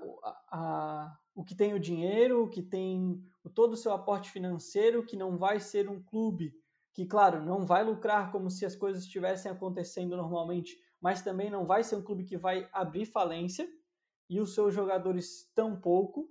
a, 0.50 1.20
o 1.36 1.44
que 1.44 1.56
tem 1.56 1.74
o 1.74 1.80
dinheiro, 1.80 2.44
o 2.44 2.50
que 2.50 2.62
tem 2.62 3.24
todo 3.54 3.74
o 3.74 3.78
seu 3.78 3.92
aporte 3.92 4.32
financeiro, 4.32 5.06
que 5.06 5.18
não 5.18 5.38
vai 5.38 5.60
ser 5.60 5.90
um 5.90 6.02
clube 6.02 6.54
que, 6.94 7.06
claro, 7.06 7.44
não 7.44 7.66
vai 7.66 7.84
lucrar 7.84 8.32
como 8.32 8.50
se 8.50 8.66
as 8.66 8.76
coisas 8.76 9.04
estivessem 9.04 9.52
acontecendo 9.52 10.16
normalmente, 10.16 10.78
mas 11.02 11.22
também 11.22 11.50
não 11.50 11.66
vai 11.66 11.84
ser 11.84 11.96
um 11.96 12.04
clube 12.04 12.24
que 12.24 12.38
vai 12.38 12.70
abrir 12.72 13.06
falência 13.06 13.68
e 14.30 14.40
os 14.40 14.54
seus 14.54 14.74
jogadores 14.74 15.52
tão 15.54 15.76
pouco. 15.76 16.30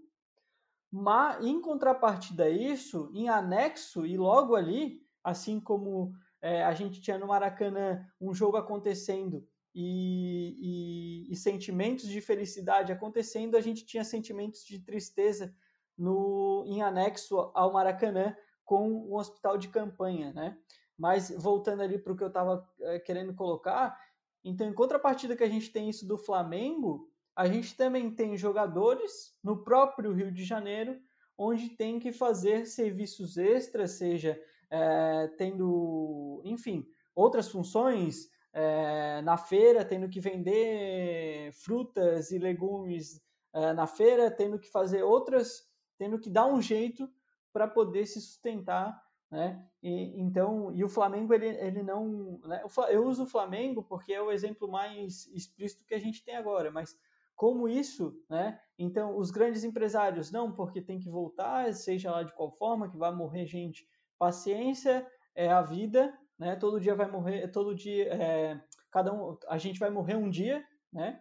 Mas, 0.92 1.42
em 1.42 1.58
contrapartida 1.58 2.44
a 2.44 2.50
isso, 2.50 3.11
em 3.14 3.26
anexo 3.26 4.04
e 4.04 4.18
logo 4.18 4.54
ali, 4.54 5.00
assim 5.25 5.58
como 5.58 6.12
é, 6.42 6.62
a 6.62 6.75
gente 6.75 7.00
tinha 7.00 7.18
no 7.18 7.28
Maracanã 7.28 8.06
um 8.20 8.34
jogo 8.34 8.58
acontecendo 8.58 9.49
e, 9.75 10.58
e, 10.61 11.32
e, 11.32 11.37
sentimentos 11.37 12.06
de 12.06 12.20
felicidade 12.20 12.92
acontecendo, 12.92 13.56
a 13.56 13.61
gente 13.62 13.87
tinha 13.87 14.04
sentimentos 14.04 14.66
de 14.66 14.78
tristeza 14.80 15.54
no, 15.96 16.64
em 16.66 16.82
anexo 16.82 17.50
ao 17.54 17.72
Maracanã 17.72 18.37
com 18.62 18.90
o 18.92 19.16
hospital 19.16 19.56
de 19.56 19.68
campanha, 19.68 20.30
né? 20.34 20.58
Mas 20.99 21.30
voltando 21.30 21.82
ali 21.82 21.99
para 21.99 22.12
o 22.12 22.16
que 22.16 22.22
eu 22.22 22.28
estava 22.28 22.68
é, 22.80 22.99
querendo 22.99 23.34
colocar, 23.34 23.99
então, 24.44 24.68
em 24.68 24.75
contrapartida 24.75 25.37
que 25.37 25.44
a 25.44 25.49
gente 25.49 25.70
tem 25.70 25.88
isso 25.88 26.06
do 26.06 26.18
Flamengo, 26.18 27.08
a 27.34 27.46
gente 27.46 27.76
também 27.76 28.10
tem 28.10 28.36
jogadores 28.36 29.34
no 29.42 29.62
próprio 29.62 30.12
Rio 30.12 30.30
de 30.30 30.44
Janeiro, 30.44 31.00
onde 31.36 31.70
tem 31.70 31.98
que 31.98 32.12
fazer 32.12 32.66
serviços 32.66 33.36
extras, 33.36 33.92
seja 33.92 34.40
é, 34.70 35.28
tendo, 35.38 36.42
enfim, 36.44 36.86
outras 37.14 37.48
funções 37.48 38.28
é, 38.52 39.22
na 39.22 39.36
feira, 39.36 39.84
tendo 39.84 40.08
que 40.08 40.20
vender 40.20 41.52
frutas 41.52 42.30
e 42.30 42.38
legumes 42.38 43.20
é, 43.52 43.72
na 43.72 43.86
feira, 43.86 44.30
tendo 44.30 44.58
que 44.58 44.68
fazer 44.68 45.02
outras, 45.02 45.62
tendo 45.98 46.18
que 46.18 46.30
dar 46.30 46.46
um 46.46 46.60
jeito 46.60 47.10
para 47.52 47.66
poder 47.66 48.06
se 48.06 48.20
sustentar 48.20 49.02
né? 49.32 49.66
E, 49.82 50.20
então, 50.20 50.70
e 50.74 50.84
o 50.84 50.90
Flamengo 50.90 51.32
ele, 51.32 51.46
ele 51.46 51.82
não, 51.82 52.38
né? 52.44 52.62
eu 52.90 53.06
uso 53.06 53.22
o 53.22 53.26
Flamengo 53.26 53.82
porque 53.82 54.12
é 54.12 54.20
o 54.20 54.30
exemplo 54.30 54.70
mais 54.70 55.26
explícito 55.28 55.86
que 55.86 55.94
a 55.94 55.98
gente 55.98 56.22
tem 56.22 56.36
agora, 56.36 56.70
mas 56.70 56.94
como 57.42 57.68
isso, 57.68 58.16
né? 58.30 58.56
Então, 58.78 59.18
os 59.18 59.32
grandes 59.32 59.64
empresários 59.64 60.30
não, 60.30 60.52
porque 60.52 60.80
tem 60.80 61.00
que 61.00 61.11
voltar, 61.11 61.75
seja 61.75 62.08
lá 62.08 62.22
de 62.22 62.32
qual 62.32 62.52
forma, 62.52 62.88
que 62.88 62.96
vai 62.96 63.12
morrer 63.12 63.46
gente. 63.46 63.84
Paciência 64.16 65.04
é 65.34 65.50
a 65.50 65.61
vida, 65.61 66.16
né? 66.38 66.54
Todo 66.54 66.78
dia 66.78 66.94
vai 66.94 67.11
morrer, 67.11 67.49
todo 67.49 67.75
dia, 67.75 68.14
é, 68.14 68.64
cada 68.92 69.12
um, 69.12 69.37
a 69.49 69.58
gente 69.58 69.80
vai 69.80 69.90
morrer 69.90 70.14
um 70.14 70.30
dia, 70.30 70.64
né? 70.92 71.20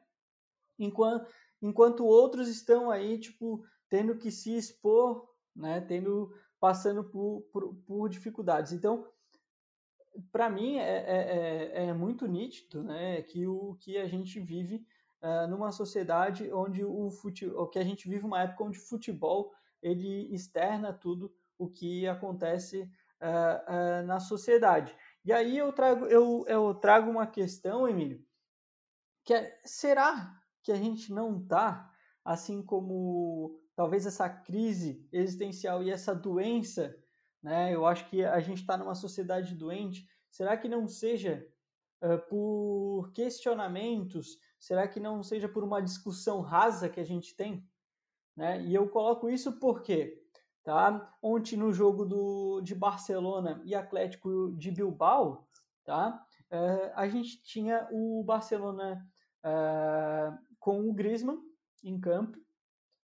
Enquanto, 0.78 1.28
enquanto 1.60 2.06
outros 2.06 2.48
estão 2.48 2.92
aí, 2.92 3.18
tipo, 3.18 3.66
tendo 3.90 4.16
que 4.16 4.30
se 4.30 4.56
expor, 4.56 5.28
né? 5.56 5.82
Tendo 5.82 6.32
passando 6.60 7.04
por, 7.04 7.42
por, 7.52 7.74
por 7.88 8.08
dificuldades. 8.08 8.74
Então, 8.74 9.08
para 10.32 10.52
mim, 10.52 10.78
é, 10.78 10.84
é, 10.84 11.82
é, 11.82 11.86
é, 11.88 11.94
muito 11.94 12.28
nítido 12.28 12.84
né, 12.84 13.24
que 13.24 13.48
o 13.48 13.76
que 13.80 13.98
a 13.98 14.08
gente 14.08 14.40
vive 14.40 14.86
uh, 15.22 15.48
numa 15.48 15.72
sociedade 15.72 16.52
onde 16.52 16.84
o 16.84 17.10
futebol, 17.10 17.68
que 17.68 17.80
a 17.80 17.84
gente 17.84 18.10
vive 18.10 18.26
uma 18.26 18.42
época 18.42 18.64
onde 18.64 18.80
o 18.80 18.88
futebol 18.88 19.52
ele 19.82 20.34
externa 20.34 20.94
tudo 20.94 21.34
o 21.58 21.70
que 21.70 22.08
acontece 22.08 22.82
uh, 23.22 24.02
uh, 24.02 24.06
na 24.06 24.20
sociedade. 24.20 24.96
E 25.24 25.32
aí 25.32 25.58
eu 25.58 25.72
trago, 25.72 26.06
eu, 26.06 26.44
eu 26.48 26.74
trago 26.76 27.10
uma 27.10 27.28
questão, 27.28 27.88
Emílio, 27.88 28.24
que 29.24 29.34
é, 29.34 29.60
será 29.64 30.36
que 30.64 30.72
a 30.72 30.76
gente 30.76 31.14
não 31.14 31.40
está, 31.40 31.92
assim 32.24 32.62
como 32.62 33.60
talvez 33.76 34.06
essa 34.06 34.30
crise 34.30 35.08
existencial 35.12 35.84
e 35.84 35.90
essa 35.90 36.14
doença, 36.14 36.96
né? 37.42 37.74
Eu 37.74 37.86
acho 37.86 38.08
que 38.10 38.24
a 38.24 38.40
gente 38.40 38.62
está 38.62 38.78
numa 38.78 38.96
sociedade 38.96 39.56
doente. 39.56 40.08
Será 40.30 40.56
que 40.56 40.70
não 40.70 40.88
seja 40.88 41.48
por 42.30 43.12
questionamentos? 43.14 44.38
Será 44.60 44.88
que 44.88 45.00
não 45.00 45.22
seja 45.24 45.48
por 45.48 45.64
uma 45.64 45.82
discussão 45.82 46.42
rasa 46.42 46.90
que 46.90 47.00
a 47.00 47.04
gente 47.04 47.36
tem? 47.36 47.64
Né? 48.36 48.62
E 48.64 48.74
eu 48.74 48.88
coloco 48.90 49.30
isso 49.30 49.60
porque, 49.60 50.20
tá? 50.64 51.16
Ontem 51.22 51.58
no 51.58 51.74
jogo 51.74 52.06
do, 52.06 52.62
de 52.62 52.74
Barcelona 52.74 53.62
e 53.66 53.76
Atlético 53.76 54.52
de 54.58 54.72
Bilbao, 54.72 55.48
tá? 55.84 56.26
Uh, 56.52 56.92
a 56.96 57.08
gente 57.08 57.42
tinha 57.44 57.88
o 57.92 58.24
Barcelona 58.24 59.06
uh, 59.46 60.38
com 60.60 60.90
o 60.90 60.94
Griezmann 60.94 61.40
em 61.84 62.00
campo, 62.00 62.38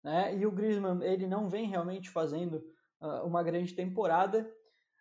né? 0.04 0.36
E 0.36 0.46
o 0.46 0.52
Griezmann 0.52 1.02
ele 1.04 1.28
não 1.28 1.50
vem 1.50 1.68
realmente 1.68 2.10
fazendo 2.10 2.66
uh, 3.02 3.26
uma 3.26 3.44
grande 3.44 3.74
temporada. 3.74 4.50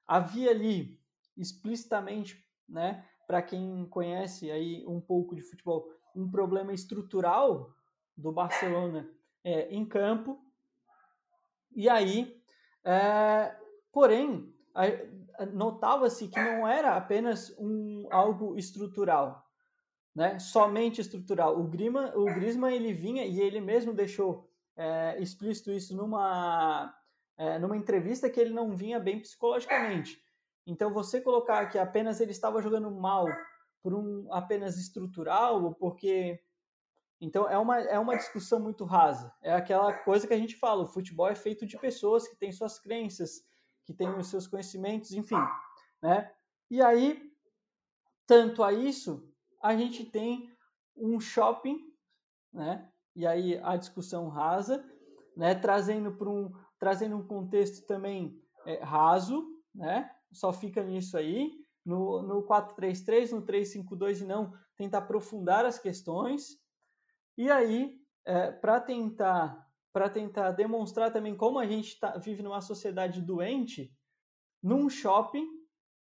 Havia 0.07 0.51
ali 0.51 1.01
explicitamente, 1.37 2.45
né? 2.69 3.07
Para 3.27 3.43
quem 3.43 3.87
conhece 3.87 4.51
aí 4.51 4.85
um 4.87 5.01
pouco 5.01 5.35
de 5.35 5.43
futebol, 5.43 5.89
um 6.15 6.31
problema 6.31 6.73
estrutural 6.73 7.75
do 8.17 8.33
Barcelona 8.33 9.09
é, 9.45 9.69
em 9.75 9.85
campo. 9.85 10.39
E 11.75 11.89
aí, 11.89 12.41
é, 12.85 13.57
porém, 13.91 14.53
notava-se 15.53 16.29
que 16.29 16.39
não 16.39 16.67
era 16.67 16.97
apenas 16.97 17.55
um 17.59 18.07
algo 18.11 18.57
estrutural, 18.57 19.47
né? 20.15 20.39
Somente 20.39 21.01
estrutural. 21.01 21.59
O 21.59 21.65
Griezmann, 21.65 22.13
o 22.15 22.25
Griezmann 22.27 22.75
ele 22.75 22.93
vinha 22.93 23.25
e 23.25 23.41
ele 23.41 23.61
mesmo 23.61 23.95
deixou 23.95 24.49
é, 24.77 25.21
explícito 25.21 25.71
isso 25.71 25.97
numa 25.97 26.95
é, 27.39 27.59
numa 27.59 27.77
entrevista 27.77 28.31
que 28.31 28.39
ele 28.39 28.53
não 28.53 28.77
vinha 28.77 29.01
bem 29.01 29.21
psicologicamente. 29.21 30.22
Então 30.67 30.93
você 30.93 31.21
colocar 31.21 31.67
que 31.67 31.79
apenas 31.79 32.21
ele 32.21 32.31
estava 32.31 32.63
jogando 32.63 32.91
mal 32.91 33.27
por 33.83 33.95
um 33.95 34.33
apenas 34.33 34.79
estrutural 34.79 35.65
ou 35.65 35.75
porque 35.75 36.41
então 37.21 37.49
é 37.49 37.57
uma, 37.57 37.79
é 37.79 37.99
uma 38.01 38.17
discussão 38.17 38.59
muito 38.59 38.85
rasa. 38.85 39.33
É 39.41 39.53
aquela 39.53 39.93
coisa 39.93 40.27
que 40.27 40.35
a 40.35 40.39
gente 40.39 40.57
fala, 40.57 40.83
o 40.83 40.89
futebol 40.89 41.29
é 41.29 41.37
feito 41.37 41.65
de 41.65 41.79
pessoas 41.79 42.27
que 42.27 42.35
têm 42.35 42.51
suas 42.51 42.81
crenças, 42.81 43.45
que 43.85 43.95
têm 43.95 44.09
os 44.19 44.27
seus 44.27 44.49
conhecimentos, 44.49 45.13
enfim, 45.13 45.39
né? 46.03 46.33
E 46.69 46.83
aí, 46.83 47.33
tanto 48.27 48.65
a 48.65 48.73
isso, 48.73 49.33
a 49.63 49.77
gente 49.77 50.05
tem 50.05 50.53
um 50.97 51.21
shopping, 51.21 51.79
né? 52.53 52.91
E 53.15 53.25
aí 53.25 53.57
a 53.63 53.77
discussão 53.77 54.29
rasa, 54.29 54.85
né? 55.37 55.55
Trazendo 55.55 56.13
para 56.17 56.29
um 56.29 56.53
trazendo 56.77 57.17
um 57.17 57.25
contexto 57.25 57.87
também 57.87 58.43
é, 58.67 58.83
raso, 58.83 59.47
né? 59.73 60.11
Só 60.33 60.53
fica 60.53 60.83
nisso 60.83 61.17
aí. 61.17 61.53
No, 61.85 62.23
no 62.23 62.47
4-3-3, 62.47 63.33
no 63.33 63.43
3-5-2 63.43 64.21
e 64.21 64.25
não 64.25 64.53
tenta 64.77 64.99
aprofundar 64.99 65.65
as 65.65 65.79
questões. 65.79 66.59
E 67.37 67.51
aí, 67.51 68.01
é, 68.25 68.53
para 68.53 68.81
tentar 68.81 69.69
para 69.93 70.09
tentar 70.09 70.53
demonstrar 70.53 71.13
também 71.13 71.37
como 71.37 71.59
a 71.59 71.67
gente 71.67 72.01
tá, 72.01 72.17
vive 72.17 72.43
numa 72.43 72.63
sociedade 72.63 73.21
doente, 73.21 73.95
num 74.63 74.89
shopping, 74.89 75.47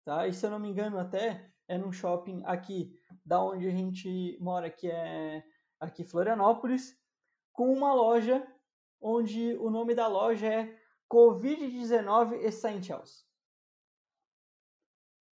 tá? 0.03 0.27
E 0.27 0.33
se 0.33 0.45
eu 0.45 0.49
não 0.49 0.59
me 0.59 0.67
engano 0.67 0.99
até 0.99 1.49
é 1.65 1.77
num 1.77 1.91
shopping 1.91 2.41
aqui 2.45 2.93
da 3.23 3.41
onde 3.41 3.67
a 3.67 3.71
gente 3.71 4.37
mora, 4.41 4.69
que 4.69 4.89
é 4.89 5.45
aqui 5.79 6.03
Florianópolis, 6.03 6.97
com 7.53 7.71
uma 7.71 7.93
loja 7.93 8.45
onde 8.99 9.55
o 9.57 9.69
nome 9.69 9.95
da 9.95 10.07
loja 10.07 10.47
é 10.47 10.77
Covid-19 11.09 12.33
Essentials. 12.43 13.28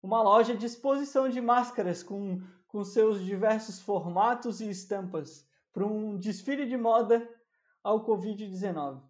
Uma 0.03 0.23
loja 0.23 0.57
de 0.57 0.67
exposição 0.67 1.29
de 1.29 1.41
máscaras 1.41 2.03
com, 2.03 2.41
com 2.67 2.83
seus 2.85 3.25
diversos 3.25 3.81
formatos 3.81 4.61
e 4.61 4.69
estampas 4.69 5.47
para 5.73 5.87
um 5.87 6.19
desfile 6.19 6.67
de 6.67 6.77
moda 6.77 7.29
ao 7.83 8.05
Covid-19. 8.05 9.01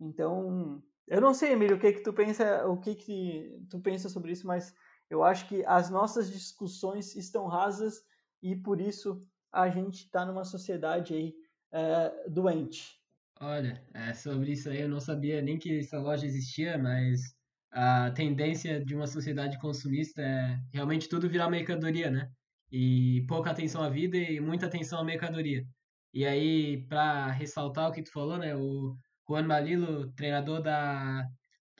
Então, 0.00 0.82
eu 1.06 1.20
não 1.20 1.34
sei, 1.34 1.52
Emílio, 1.52 1.76
o 1.76 1.80
que 1.80 1.92
que 1.92 2.00
tu 2.02 2.12
pensa, 2.12 2.66
o 2.66 2.78
que 2.78 2.94
que 2.94 3.66
tu 3.70 3.80
pensa 3.80 4.08
sobre 4.08 4.32
isso, 4.32 4.46
mas 4.46 4.74
eu 5.10 5.22
acho 5.24 5.48
que 5.48 5.64
as 5.64 5.90
nossas 5.90 6.30
discussões 6.30 7.16
estão 7.16 7.46
rasas 7.46 8.02
e 8.42 8.54
por 8.54 8.80
isso 8.80 9.26
a 9.50 9.68
gente 9.68 10.04
está 10.04 10.24
numa 10.24 10.44
sociedade 10.44 11.14
aí 11.14 11.34
é, 11.72 12.28
doente. 12.28 12.98
Olha, 13.40 13.82
é, 13.94 14.12
sobre 14.12 14.52
isso 14.52 14.68
aí 14.68 14.80
eu 14.80 14.88
não 14.88 15.00
sabia 15.00 15.40
nem 15.40 15.58
que 15.58 15.78
essa 15.78 15.98
loja 15.98 16.26
existia, 16.26 16.76
mas 16.76 17.20
a 17.70 18.10
tendência 18.12 18.84
de 18.84 18.94
uma 18.94 19.06
sociedade 19.06 19.58
consumista 19.58 20.22
é 20.22 20.60
realmente 20.72 21.08
tudo 21.08 21.28
virar 21.28 21.50
mercadoria, 21.50 22.10
né? 22.10 22.30
E 22.72 23.24
pouca 23.28 23.50
atenção 23.50 23.82
à 23.82 23.88
vida 23.88 24.16
e 24.16 24.40
muita 24.40 24.66
atenção 24.66 25.00
à 25.00 25.04
mercadoria. 25.04 25.64
E 26.12 26.24
aí, 26.26 26.86
para 26.88 27.30
ressaltar 27.32 27.88
o 27.88 27.92
que 27.92 28.02
tu 28.02 28.12
falou, 28.12 28.38
né? 28.38 28.54
O 28.56 28.96
Juan 29.28 29.44
Malilo, 29.46 30.12
treinador 30.14 30.62
da, 30.62 31.24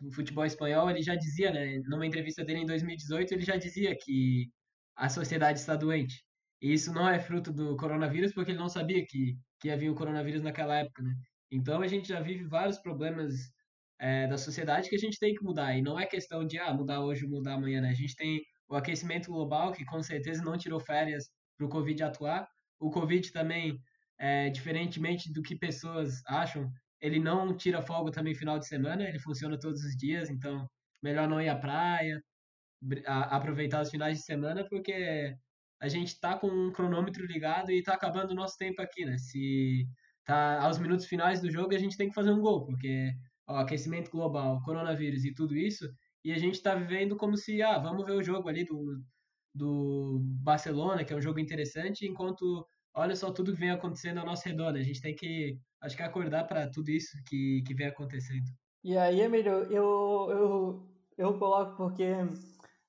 do 0.00 0.10
futebol 0.12 0.44
espanhol, 0.44 0.90
ele 0.90 1.02
já 1.02 1.14
dizia, 1.14 1.52
né? 1.52 1.78
Numa 1.86 2.06
entrevista 2.06 2.44
dele 2.44 2.60
em 2.60 2.66
2018, 2.66 3.32
ele 3.34 3.44
já 3.44 3.56
dizia 3.56 3.96
que 3.96 4.50
a 4.96 5.08
sociedade 5.08 5.58
está 5.60 5.76
doente. 5.76 6.24
E 6.60 6.72
isso 6.72 6.92
não 6.92 7.08
é 7.08 7.18
fruto 7.20 7.52
do 7.52 7.76
coronavírus, 7.76 8.32
porque 8.32 8.50
ele 8.50 8.58
não 8.58 8.68
sabia 8.68 9.04
que, 9.06 9.36
que 9.60 9.70
havia 9.70 9.90
o 9.92 9.94
coronavírus 9.94 10.42
naquela 10.42 10.76
época, 10.78 11.02
né? 11.02 11.14
Então 11.50 11.80
a 11.82 11.86
gente 11.88 12.08
já 12.08 12.20
vive 12.20 12.44
vários 12.44 12.78
problemas 12.78 13.34
é, 13.98 14.26
da 14.26 14.38
sociedade 14.38 14.88
que 14.88 14.96
a 14.96 14.98
gente 14.98 15.18
tem 15.18 15.34
que 15.34 15.42
mudar. 15.42 15.76
E 15.76 15.82
não 15.82 15.98
é 15.98 16.06
questão 16.06 16.46
de 16.46 16.58
ah, 16.58 16.72
mudar 16.72 17.00
hoje, 17.00 17.26
mudar 17.26 17.54
amanhã, 17.54 17.80
né? 17.80 17.90
A 17.90 17.94
gente 17.94 18.14
tem 18.14 18.40
o 18.68 18.76
aquecimento 18.76 19.30
global, 19.30 19.72
que 19.72 19.84
com 19.84 20.02
certeza 20.02 20.42
não 20.42 20.56
tirou 20.56 20.78
férias 20.80 21.28
para 21.56 21.66
o 21.66 21.68
Covid 21.68 22.02
atuar. 22.02 22.48
O 22.78 22.90
Covid 22.90 23.32
também, 23.32 23.78
é, 24.18 24.50
diferentemente 24.50 25.32
do 25.32 25.42
que 25.42 25.56
pessoas 25.56 26.22
acham, 26.26 26.70
ele 27.00 27.18
não 27.18 27.56
tira 27.56 27.82
folga 27.82 28.12
também 28.12 28.34
final 28.34 28.58
de 28.58 28.66
semana, 28.66 29.04
ele 29.04 29.18
funciona 29.18 29.58
todos 29.58 29.82
os 29.82 29.96
dias, 29.96 30.30
então 30.30 30.68
melhor 31.02 31.28
não 31.28 31.40
ir 31.40 31.48
à 31.48 31.56
praia, 31.56 32.20
aproveitar 33.06 33.82
os 33.82 33.90
finais 33.90 34.18
de 34.18 34.24
semana, 34.24 34.66
porque 34.68 35.34
a 35.80 35.88
gente 35.88 36.08
está 36.08 36.36
com 36.36 36.48
um 36.48 36.72
cronômetro 36.72 37.24
ligado 37.26 37.70
e 37.70 37.78
está 37.78 37.94
acabando 37.94 38.32
o 38.32 38.34
nosso 38.34 38.56
tempo 38.56 38.82
aqui, 38.82 39.04
né? 39.04 39.16
Se 39.18 39.86
tá 40.24 40.62
aos 40.62 40.78
minutos 40.78 41.06
finais 41.06 41.40
do 41.40 41.50
jogo, 41.50 41.74
a 41.74 41.78
gente 41.78 41.96
tem 41.96 42.08
que 42.08 42.14
fazer 42.14 42.30
um 42.30 42.40
gol, 42.40 42.66
porque 42.66 43.12
ó, 43.48 43.56
aquecimento 43.56 44.10
global, 44.10 44.62
coronavírus 44.62 45.24
e 45.24 45.34
tudo 45.34 45.56
isso, 45.56 45.88
e 46.24 46.32
a 46.32 46.38
gente 46.38 46.54
está 46.54 46.74
vivendo 46.74 47.16
como 47.16 47.36
se, 47.36 47.62
ah, 47.62 47.78
vamos 47.78 48.04
ver 48.04 48.12
o 48.12 48.22
jogo 48.22 48.48
ali 48.48 48.64
do, 48.64 49.02
do 49.54 50.18
Barcelona, 50.42 51.04
que 51.04 51.12
é 51.12 51.16
um 51.16 51.22
jogo 51.22 51.38
interessante, 51.38 52.06
enquanto 52.06 52.66
olha 52.94 53.14
só 53.16 53.32
tudo 53.32 53.52
que 53.52 53.60
vem 53.60 53.70
acontecendo 53.70 54.18
ao 54.18 54.26
nosso 54.26 54.46
redor. 54.48 54.72
Né? 54.72 54.80
A 54.80 54.84
gente 54.84 55.00
tem 55.00 55.14
que, 55.14 55.58
acho 55.80 55.96
que 55.96 56.02
acordar 56.02 56.46
para 56.46 56.68
tudo 56.68 56.90
isso 56.90 57.16
que, 57.26 57.62
que 57.66 57.74
vem 57.74 57.86
acontecendo. 57.86 58.46
E 58.84 58.96
aí, 58.96 59.20
Emílio, 59.20 59.64
eu, 59.64 60.28
eu, 60.30 60.88
eu 61.16 61.38
coloco 61.38 61.76
porque 61.76 62.12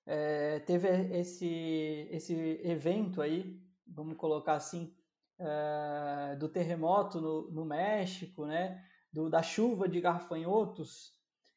é, 0.06 0.60
teve 0.60 0.88
esse, 1.18 2.08
esse 2.12 2.34
evento 2.64 3.22
aí, 3.22 3.60
vamos 3.88 4.18
colocar 4.18 4.54
assim, 4.54 4.94
é, 5.40 6.36
do 6.36 6.50
terremoto 6.50 7.22
no, 7.22 7.52
no 7.52 7.66
México, 7.66 8.46
né? 8.46 8.84
Do, 9.12 9.30
da 9.30 9.42
chuva 9.42 9.88
de 9.90 10.00
garfanhotos, 10.00 11.14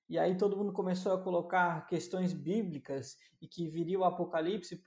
e 0.08 0.18
aí 0.18 0.36
todo 0.36 0.56
mundo 0.56 0.72
começou 0.72 1.14
a 1.14 1.22
colocar 1.22 1.86
questões 1.86 2.32
bíblicas 2.32 3.16
e 3.40 3.48
que 3.48 3.66
viria 3.66 3.98
o 3.98 4.04
apocalipse 4.04 4.82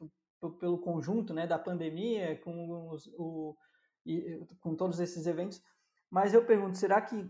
pelo 0.60 0.78
conjunto 0.78 1.34
né, 1.34 1.47
da 1.47 1.58
pandemia, 1.58 2.39
com, 2.41 2.89
os, 2.89 3.08
o, 3.17 3.58
e, 4.06 4.45
com 4.60 4.75
todos 4.75 4.99
esses 4.99 5.25
eventos. 5.25 5.62
Mas 6.10 6.34
eu 6.34 6.45
pergunto, 6.45 6.78
será 6.78 7.01
que 7.01 7.28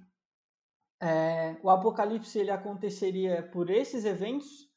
é, 1.02 1.58
o 1.64 1.70
apocalipse 1.70 2.38
ele 2.38 2.52
aconteceria 2.52 3.44
por 3.44 3.70
esses 3.70 4.04
eventos? 4.06 4.70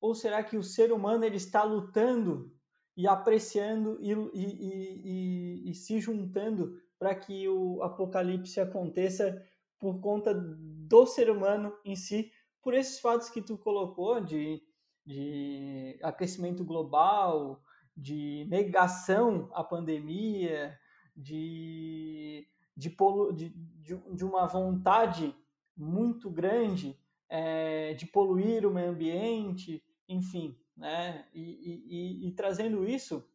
Ou 0.00 0.14
será 0.14 0.42
que 0.44 0.56
o 0.56 0.62
ser 0.62 0.92
humano 0.92 1.24
ele 1.24 1.36
está 1.36 1.64
lutando 1.64 2.52
e 2.96 3.08
apreciando 3.08 3.98
e, 4.00 4.12
e, 4.12 5.70
e 5.70 5.74
se 5.74 5.98
juntando 5.98 6.80
para 6.98 7.14
que 7.14 7.48
o 7.48 7.82
apocalipse 7.82 8.60
aconteça 8.60 9.42
por 9.84 10.00
conta 10.00 10.32
do 10.34 11.04
ser 11.04 11.28
humano 11.28 11.76
em 11.84 11.94
si, 11.94 12.32
por 12.62 12.72
esses 12.72 12.98
fatos 12.98 13.28
que 13.28 13.42
tu 13.42 13.58
colocou 13.58 14.18
de 14.18 14.62
de 15.04 15.98
aquecimento 16.02 16.64
global, 16.64 17.62
de 17.94 18.46
negação 18.48 19.50
à 19.52 19.62
pandemia, 19.62 20.78
de, 21.14 22.48
de, 22.74 22.90
polu, 22.90 23.32
de, 23.32 23.50
de, 23.50 24.24
uma 24.24 24.46
vontade 24.46 25.36
muito 25.76 26.30
grande 26.30 26.98
é, 27.28 27.92
de 27.94 28.06
poluir 28.06 28.66
o 28.66 28.72
meio 28.72 28.90
ambiente, 28.90 29.84
enfim, 30.08 30.58
né? 30.76 31.28
E, 31.34 32.22
e, 32.22 32.28
e, 32.28 32.32
trazendo 32.32 32.88
isso, 32.88 33.28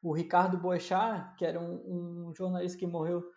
o 0.00 0.12
Ricardo 0.12 0.56
Boechat, 0.56 1.34
que 1.36 1.44
era 1.44 1.60
um, 1.60 2.28
um 2.28 2.34
jornalista 2.34 2.78
que 2.78 2.86
morreu 2.86 3.28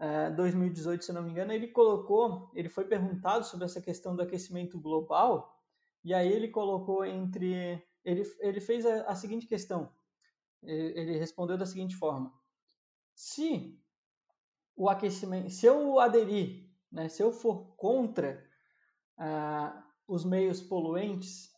em 0.00 0.04
é, 0.04 0.30
2018, 0.30 1.04
se 1.04 1.12
não 1.12 1.22
me 1.22 1.30
engano, 1.30 1.52
ele 1.52 1.68
colocou, 1.68 2.50
ele 2.54 2.70
foi 2.70 2.84
perguntado 2.84 3.44
sobre 3.44 3.66
essa 3.66 3.82
questão 3.82 4.16
do 4.16 4.22
aquecimento 4.22 4.80
global 4.80 5.54
e 6.02 6.14
aí 6.14 6.32
ele 6.32 6.48
colocou 6.48 7.04
entre. 7.04 7.82
Ele, 8.02 8.22
ele 8.38 8.60
fez 8.60 8.86
a, 8.86 9.02
a 9.02 9.14
seguinte 9.14 9.46
questão. 9.46 9.92
Ele 10.62 11.18
respondeu 11.18 11.58
da 11.58 11.66
seguinte 11.66 11.96
forma: 11.96 12.32
se 13.14 13.78
o 14.74 14.88
aquecimento, 14.88 15.50
se 15.50 15.66
eu 15.66 16.00
aderir, 16.00 16.70
né, 16.90 17.08
se 17.08 17.22
eu 17.22 17.30
for 17.30 17.76
contra 17.76 18.42
ah, 19.18 19.86
os 20.08 20.24
meios 20.24 20.62
poluentes, 20.62 21.54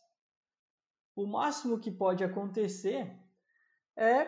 o 1.15 1.25
máximo 1.25 1.79
que 1.79 1.91
pode 1.91 2.23
acontecer 2.23 3.17
é 3.95 4.27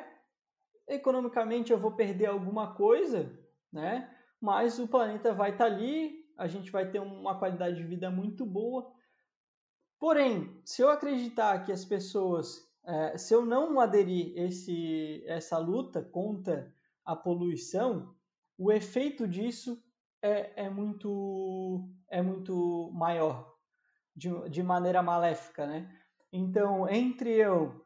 economicamente 0.88 1.71
eu 1.71 1.80
vou 1.80 1.95
perder 1.95 2.28
alguma 2.28 2.75
coisa, 2.75 3.45
né? 3.76 4.10
Mas 4.40 4.80
o 4.80 4.88
planeta 4.88 5.34
vai 5.34 5.52
estar 5.52 5.66
tá 5.66 5.72
ali, 5.72 6.26
a 6.38 6.48
gente 6.48 6.72
vai 6.72 6.90
ter 6.90 7.00
uma 7.00 7.38
qualidade 7.38 7.76
de 7.76 7.84
vida 7.84 8.10
muito 8.10 8.46
boa. 8.46 8.90
Porém, 10.00 10.62
se 10.64 10.82
eu 10.82 10.90
acreditar 10.90 11.64
que 11.64 11.72
as 11.72 11.84
pessoas, 11.84 12.66
é, 12.86 13.18
se 13.18 13.34
eu 13.34 13.46
não 13.46 13.80
aderir 13.80 14.34
esse, 14.38 15.24
essa 15.28 15.58
luta 15.58 16.02
contra 16.02 16.74
a 17.04 17.16
poluição, 17.16 18.16
o 18.58 18.72
efeito 18.72 19.28
disso 19.28 19.84
é, 20.22 20.66
é, 20.66 20.70
muito, 20.70 21.90
é 22.10 22.22
muito 22.22 22.90
maior, 22.94 23.54
de, 24.16 24.30
de 24.50 24.64
maneira 24.64 25.04
maléfica, 25.04 25.68
né? 25.68 25.94
Então, 26.32 26.90
entre 26.90 27.30
eu 27.32 27.86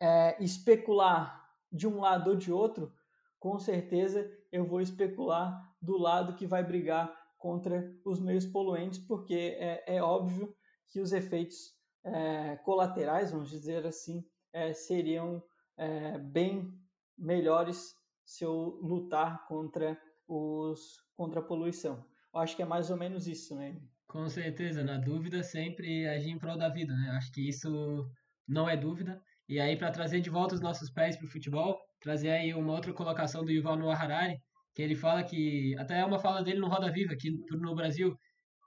é, 0.00 0.42
especular 0.42 1.48
de 1.72 1.86
um 1.86 2.00
lado 2.00 2.30
ou 2.30 2.36
de 2.36 2.52
outro, 2.52 2.92
com 3.38 3.58
certeza 3.58 4.37
eu 4.50 4.64
vou 4.66 4.80
especular 4.80 5.56
do 5.80 5.96
lado 5.98 6.34
que 6.34 6.46
vai 6.46 6.64
brigar 6.64 7.12
contra 7.36 7.94
os 8.04 8.20
meios 8.20 8.44
poluentes, 8.44 8.98
porque 8.98 9.56
é, 9.58 9.96
é 9.96 10.02
óbvio 10.02 10.54
que 10.88 11.00
os 11.00 11.12
efeitos 11.12 11.56
é, 12.04 12.56
colaterais, 12.56 13.30
vamos 13.30 13.50
dizer 13.50 13.86
assim, 13.86 14.24
é, 14.52 14.72
seriam 14.72 15.42
é, 15.76 16.18
bem 16.18 16.72
melhores 17.16 17.94
se 18.24 18.44
eu 18.44 18.78
lutar 18.82 19.46
contra, 19.46 19.98
os, 20.26 20.96
contra 21.16 21.40
a 21.40 21.44
poluição. 21.44 22.04
Eu 22.34 22.40
acho 22.40 22.56
que 22.56 22.62
é 22.62 22.66
mais 22.66 22.90
ou 22.90 22.96
menos 22.96 23.26
isso, 23.26 23.54
né? 23.54 23.80
Com 24.06 24.28
certeza, 24.28 24.82
na 24.82 24.98
dúvida 24.98 25.42
sempre 25.42 26.06
agir 26.06 26.30
em 26.30 26.38
prol 26.38 26.56
da 26.56 26.68
vida, 26.68 26.94
né? 26.94 27.10
Acho 27.10 27.32
que 27.32 27.46
isso 27.46 28.10
não 28.46 28.68
é 28.68 28.76
dúvida. 28.76 29.22
E 29.48 29.58
aí, 29.60 29.76
para 29.76 29.90
trazer 29.90 30.20
de 30.20 30.30
volta 30.30 30.54
os 30.54 30.60
nossos 30.60 30.90
pés 30.90 31.16
para 31.16 31.26
o 31.26 31.30
futebol, 31.30 31.78
trazer 32.00 32.30
aí 32.30 32.54
uma 32.54 32.72
outra 32.72 32.92
colocação 32.92 33.44
do 33.44 33.50
Yuval 33.50 33.76
Noah 33.76 34.00
Harari, 34.00 34.40
que 34.74 34.82
ele 34.82 34.94
fala 34.94 35.22
que, 35.24 35.74
até 35.78 36.00
é 36.00 36.04
uma 36.04 36.18
fala 36.18 36.42
dele 36.42 36.60
no 36.60 36.68
Roda 36.68 36.90
Viva, 36.90 37.12
aqui 37.12 37.30
no 37.50 37.74
Brasil, 37.74 38.16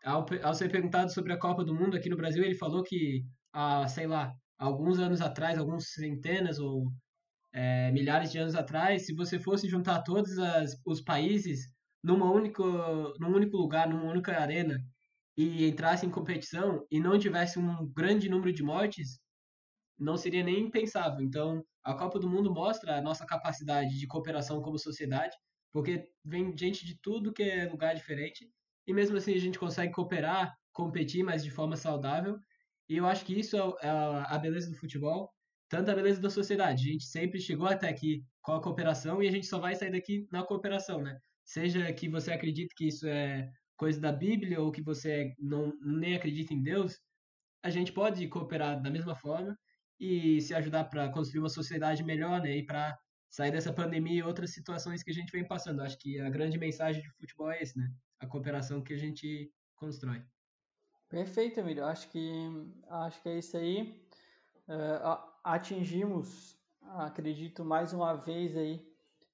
ao, 0.03 0.25
ao 0.43 0.53
ser 0.53 0.69
perguntado 0.69 1.11
sobre 1.13 1.31
a 1.33 1.37
Copa 1.37 1.63
do 1.63 1.73
Mundo 1.73 1.95
aqui 1.95 2.09
no 2.09 2.17
Brasil, 2.17 2.43
ele 2.43 2.55
falou 2.55 2.83
que, 2.83 3.23
há, 3.53 3.87
sei 3.87 4.07
lá, 4.07 4.33
alguns 4.57 4.99
anos 4.99 5.21
atrás, 5.21 5.57
alguns 5.57 5.91
centenas 5.93 6.59
ou 6.59 6.91
é, 7.53 7.91
milhares 7.91 8.31
de 8.31 8.37
anos 8.37 8.55
atrás, 8.55 9.05
se 9.05 9.13
você 9.13 9.39
fosse 9.39 9.67
juntar 9.67 10.01
todos 10.03 10.37
as, 10.37 10.75
os 10.85 11.01
países 11.01 11.67
numa 12.03 12.31
único, 12.31 12.63
num 13.19 13.35
único 13.35 13.57
lugar, 13.57 13.87
numa 13.87 14.09
única 14.09 14.37
arena, 14.39 14.79
e 15.37 15.67
entrasse 15.67 16.05
em 16.05 16.09
competição 16.09 16.85
e 16.91 16.99
não 16.99 17.17
tivesse 17.17 17.57
um 17.57 17.87
grande 17.93 18.29
número 18.29 18.51
de 18.53 18.63
mortes, 18.63 19.19
não 20.01 20.17
seria 20.17 20.43
nem 20.43 20.61
impensável. 20.61 21.21
Então, 21.21 21.63
a 21.83 21.93
Copa 21.93 22.19
do 22.19 22.29
Mundo 22.29 22.51
mostra 22.51 22.97
a 22.97 23.01
nossa 23.01 23.25
capacidade 23.25 23.97
de 23.97 24.07
cooperação 24.07 24.61
como 24.61 24.77
sociedade, 24.77 25.35
porque 25.71 26.09
vem 26.25 26.57
gente 26.57 26.85
de 26.85 26.99
tudo 26.99 27.31
que 27.31 27.43
é 27.43 27.65
lugar 27.65 27.95
diferente, 27.95 28.49
e 28.87 28.93
mesmo 28.93 29.17
assim 29.17 29.33
a 29.33 29.39
gente 29.39 29.59
consegue 29.59 29.93
cooperar, 29.93 30.53
competir, 30.73 31.23
mas 31.23 31.43
de 31.43 31.51
forma 31.51 31.77
saudável. 31.77 32.39
E 32.89 32.97
eu 32.97 33.05
acho 33.05 33.23
que 33.23 33.39
isso 33.39 33.55
é, 33.55 33.87
é 33.87 33.89
a 33.89 34.37
beleza 34.37 34.69
do 34.69 34.75
futebol, 34.75 35.31
tanto 35.69 35.91
a 35.91 35.95
beleza 35.95 36.19
da 36.19 36.29
sociedade. 36.29 36.89
A 36.89 36.91
gente 36.93 37.05
sempre 37.05 37.39
chegou 37.39 37.67
até 37.67 37.87
aqui 37.87 38.25
com 38.41 38.53
a 38.53 38.61
cooperação 38.61 39.21
e 39.21 39.27
a 39.27 39.31
gente 39.31 39.45
só 39.45 39.59
vai 39.59 39.75
sair 39.75 39.91
daqui 39.91 40.27
na 40.31 40.43
cooperação, 40.43 41.01
né? 41.01 41.17
Seja 41.45 41.91
que 41.93 42.09
você 42.09 42.31
acredite 42.31 42.73
que 42.75 42.87
isso 42.87 43.07
é 43.07 43.49
coisa 43.77 43.99
da 43.99 44.11
Bíblia 44.11 44.59
ou 44.61 44.71
que 44.71 44.81
você 44.81 45.33
não 45.39 45.71
nem 45.81 46.15
acredita 46.15 46.53
em 46.53 46.61
Deus, 46.61 46.99
a 47.63 47.69
gente 47.69 47.91
pode 47.91 48.27
cooperar 48.27 48.81
da 48.81 48.89
mesma 48.89 49.15
forma 49.15 49.57
e 50.01 50.41
se 50.41 50.55
ajudar 50.55 50.85
para 50.85 51.09
construir 51.09 51.41
uma 51.41 51.49
sociedade 51.49 52.03
melhor, 52.03 52.41
né? 52.41 52.57
E 52.57 52.65
para 52.65 52.97
sair 53.29 53.51
dessa 53.51 53.71
pandemia 53.71 54.19
e 54.19 54.23
outras 54.23 54.51
situações 54.51 55.03
que 55.03 55.11
a 55.11 55.13
gente 55.13 55.31
vem 55.31 55.47
passando. 55.47 55.81
Acho 55.81 55.95
que 55.99 56.19
a 56.19 56.27
grande 56.27 56.57
mensagem 56.57 57.03
de 57.03 57.11
futebol 57.11 57.51
é 57.51 57.61
esse, 57.61 57.77
né? 57.77 57.87
A 58.19 58.25
cooperação 58.25 58.81
que 58.81 58.93
a 58.93 58.97
gente 58.97 59.53
constrói. 59.75 60.23
Perfeito, 61.07 61.59
Emílio. 61.59 61.85
Acho 61.85 62.09
que 62.09 62.19
acho 62.89 63.21
que 63.21 63.29
é 63.29 63.37
isso 63.37 63.55
aí. 63.55 64.03
Uh, 64.67 65.21
atingimos, 65.43 66.57
acredito, 66.81 67.63
mais 67.63 67.93
uma 67.93 68.15
vez 68.15 68.57
aí. 68.57 68.83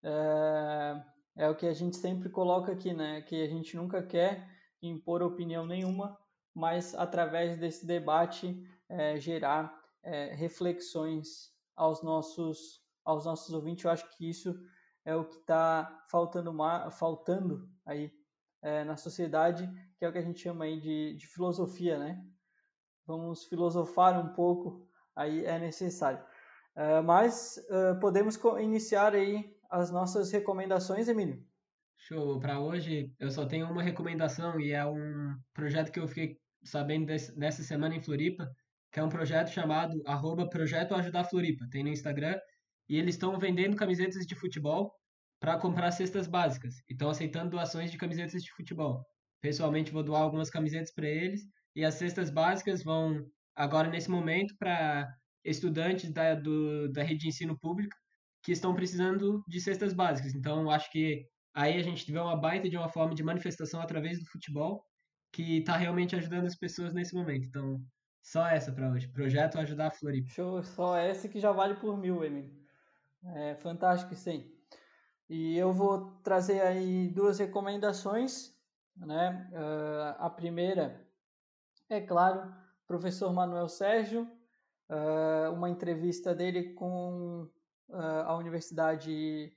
Uh, 0.03 1.01
é 1.37 1.47
o 1.49 1.55
que 1.55 1.65
a 1.65 1.73
gente 1.73 1.95
sempre 1.95 2.29
coloca 2.29 2.73
aqui, 2.73 2.93
né? 2.93 3.21
Que 3.21 3.41
a 3.41 3.47
gente 3.47 3.77
nunca 3.77 4.03
quer 4.03 4.49
impor 4.81 5.23
opinião 5.23 5.65
nenhuma, 5.65 6.17
mas 6.53 6.93
através 6.93 7.57
desse 7.57 7.85
debate 7.85 8.67
é, 8.89 9.17
gerar 9.19 9.76
é, 10.07 10.33
reflexões 10.33 11.51
aos 11.75 12.01
nossos, 12.01 12.81
aos 13.03 13.25
nossos 13.25 13.53
ouvintes. 13.53 13.83
Eu 13.83 13.91
acho 13.91 14.09
que 14.17 14.29
isso 14.29 14.57
é 15.05 15.15
o 15.15 15.25
que 15.25 15.35
está 15.35 16.05
faltando, 16.09 16.55
faltando 16.91 17.69
aí 17.85 18.11
é, 18.61 18.83
na 18.83 18.95
sociedade, 18.95 19.69
que 19.97 20.05
é 20.05 20.09
o 20.09 20.11
que 20.11 20.17
a 20.17 20.23
gente 20.23 20.39
chama 20.39 20.65
aí 20.65 20.79
de, 20.79 21.15
de 21.15 21.27
filosofia, 21.27 21.99
né? 21.99 22.23
Vamos 23.05 23.45
filosofar 23.45 24.19
um 24.19 24.33
pouco, 24.33 24.87
aí 25.15 25.45
é 25.45 25.59
necessário. 25.59 26.23
Uh, 26.75 27.01
mas 27.03 27.57
uh, 27.69 27.99
podemos 27.99 28.37
iniciar 28.61 29.15
aí 29.15 29.55
as 29.69 29.89
nossas 29.91 30.31
recomendações, 30.31 31.07
Emílio. 31.07 31.43
Show. 31.97 32.39
Para 32.39 32.59
hoje 32.59 33.13
eu 33.19 33.31
só 33.31 33.45
tenho 33.45 33.69
uma 33.69 33.81
recomendação 33.81 34.59
e 34.59 34.71
é 34.71 34.85
um 34.85 35.35
projeto 35.53 35.91
que 35.91 35.99
eu 35.99 36.07
fiquei 36.07 36.39
sabendo 36.63 37.07
desse, 37.07 37.37
dessa 37.37 37.63
semana 37.63 37.95
em 37.95 38.01
Floripa, 38.01 38.49
que 38.97 39.01
é 39.01 39.03
um 39.03 39.09
projeto 39.09 39.49
chamado 39.49 40.01
arroba 40.07 40.49
Projeto 40.49 40.95
Ajudar 40.95 41.23
Floripa. 41.25 41.67
Tem 41.69 41.83
no 41.83 41.89
Instagram. 41.89 42.35
E 42.89 42.97
eles 42.97 43.13
estão 43.13 43.37
vendendo 43.37 43.75
camisetas 43.75 44.25
de 44.25 44.33
futebol 44.33 44.91
para 45.39 45.55
comprar 45.59 45.91
cestas 45.91 46.27
básicas. 46.27 46.79
E 46.89 46.93
estão 46.93 47.11
aceitando 47.11 47.51
doações 47.51 47.91
de 47.91 47.97
camisetas 47.99 48.41
de 48.41 48.51
futebol. 48.53 49.05
Pessoalmente, 49.39 49.91
vou 49.91 50.01
doar 50.01 50.23
algumas 50.23 50.49
camisetas 50.49 50.91
para 50.91 51.07
eles. 51.07 51.41
E 51.75 51.85
as 51.85 51.93
cestas 51.93 52.31
básicas 52.31 52.83
vão, 52.83 53.23
agora 53.55 53.87
nesse 53.87 54.09
momento, 54.09 54.55
para 54.57 55.07
estudantes 55.45 56.11
da, 56.11 56.33
do, 56.33 56.91
da 56.91 57.03
rede 57.03 57.19
de 57.19 57.27
ensino 57.27 57.55
pública 57.59 57.95
que 58.41 58.51
estão 58.51 58.73
precisando 58.73 59.43
de 59.47 59.61
cestas 59.61 59.93
básicas. 59.93 60.33
Então, 60.33 60.71
acho 60.71 60.89
que 60.91 61.23
aí 61.53 61.77
a 61.77 61.83
gente 61.83 62.03
tiver 62.03 62.21
uma 62.21 62.35
baita 62.35 62.67
de 62.67 62.75
uma 62.75 62.89
forma 62.89 63.13
de 63.13 63.21
manifestação 63.21 63.79
através 63.79 64.17
do 64.17 64.25
futebol 64.25 64.83
que 65.31 65.59
está 65.59 65.77
realmente 65.77 66.15
ajudando 66.15 66.47
as 66.47 66.55
pessoas 66.55 66.95
nesse 66.95 67.13
momento. 67.13 67.45
Então, 67.45 67.79
só 68.27 68.45
essa 68.45 68.73
para 68.73 68.89
hoje. 68.89 69.07
Projeto 69.07 69.57
Ajudar 69.57 69.87
a 69.87 69.91
Floripa. 69.91 70.27
Show, 70.29 70.61
só 70.61 70.97
essa 70.97 71.29
que 71.29 71.39
já 71.39 71.51
vale 71.53 71.75
por 71.75 71.97
mil, 71.97 72.23
Emílio. 72.23 72.53
É 73.23 73.55
fantástico 73.55 74.13
aí. 74.29 74.53
E 75.29 75.57
eu 75.57 75.71
vou 75.73 76.11
trazer 76.23 76.61
aí 76.61 77.07
duas 77.07 77.39
recomendações, 77.39 78.53
né? 78.97 79.49
Uh, 79.53 80.15
a 80.23 80.29
primeira, 80.29 81.07
é 81.89 82.01
claro, 82.01 82.53
professor 82.85 83.31
Manuel 83.31 83.69
Sérgio, 83.69 84.29
uh, 84.89 85.53
uma 85.53 85.69
entrevista 85.69 86.35
dele 86.35 86.73
com 86.73 87.49
uh, 87.89 88.23
a 88.25 88.35
Universidade 88.35 89.53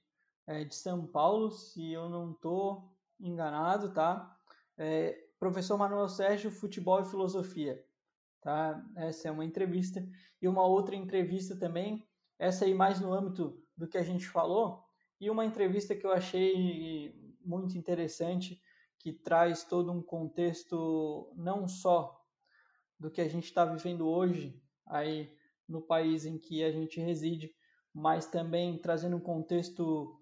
de 0.69 0.75
São 0.75 1.07
Paulo, 1.07 1.53
se 1.53 1.93
eu 1.93 2.09
não 2.09 2.33
estou 2.33 2.93
enganado, 3.21 3.93
tá? 3.93 4.37
É, 4.77 5.17
professor 5.39 5.79
Manuel 5.79 6.09
Sérgio, 6.09 6.51
Futebol 6.51 7.01
e 7.01 7.05
Filosofia 7.05 7.81
tá? 8.41 8.83
Essa 8.97 9.29
é 9.29 9.31
uma 9.31 9.45
entrevista 9.45 10.07
e 10.41 10.49
uma 10.49 10.67
outra 10.67 10.97
entrevista 10.97 11.57
também, 11.57 12.07
essa 12.39 12.65
aí 12.65 12.75
mais 12.75 13.01
no 13.01 13.13
âmbito 13.13 13.63
do 13.77 13.89
que 13.89 13.99
a 13.99 14.03
gente 14.03 14.27
falou, 14.27 14.83
e 15.21 15.29
uma 15.29 15.45
entrevista 15.45 15.95
que 15.95 16.07
eu 16.07 16.13
achei 16.13 17.15
muito 17.45 17.77
interessante, 17.77 18.61
que 18.99 19.13
traz 19.13 19.65
todo 19.65 19.91
um 19.93 20.03
contexto 20.03 21.33
não 21.37 21.67
só 21.67 22.19
do 22.99 23.11
que 23.11 23.21
a 23.21 23.29
gente 23.29 23.45
está 23.45 23.65
vivendo 23.65 24.07
hoje 24.07 24.63
aí 24.87 25.35
no 25.67 25.81
país 25.81 26.27
em 26.27 26.39
que 26.39 26.63
a 26.63 26.71
gente 26.71 27.01
reside, 27.01 27.55
mas 27.95 28.27
também 28.27 28.79
trazendo 28.79 29.17
um 29.17 29.21
contexto 29.21 30.21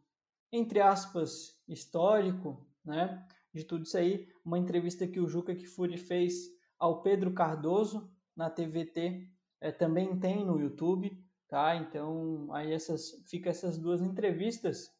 entre 0.52 0.80
aspas 0.80 1.60
histórico, 1.66 2.66
né? 2.84 3.26
De 3.52 3.64
tudo 3.64 3.84
isso 3.84 3.96
aí, 3.96 4.28
uma 4.44 4.58
entrevista 4.58 5.06
que 5.06 5.20
o 5.20 5.28
Juca 5.28 5.54
Kifuri 5.54 5.96
fez 5.96 6.57
ao 6.78 7.02
Pedro 7.02 7.32
Cardoso 7.32 8.10
na 8.36 8.48
TVT, 8.48 9.28
é, 9.60 9.72
também 9.72 10.18
tem 10.18 10.44
no 10.44 10.58
YouTube, 10.60 11.24
tá? 11.48 11.76
Então 11.76 12.48
aí 12.52 12.72
essas 12.72 13.10
fica 13.28 13.50
essas 13.50 13.78
duas 13.78 14.00
entrevistas 14.00 14.90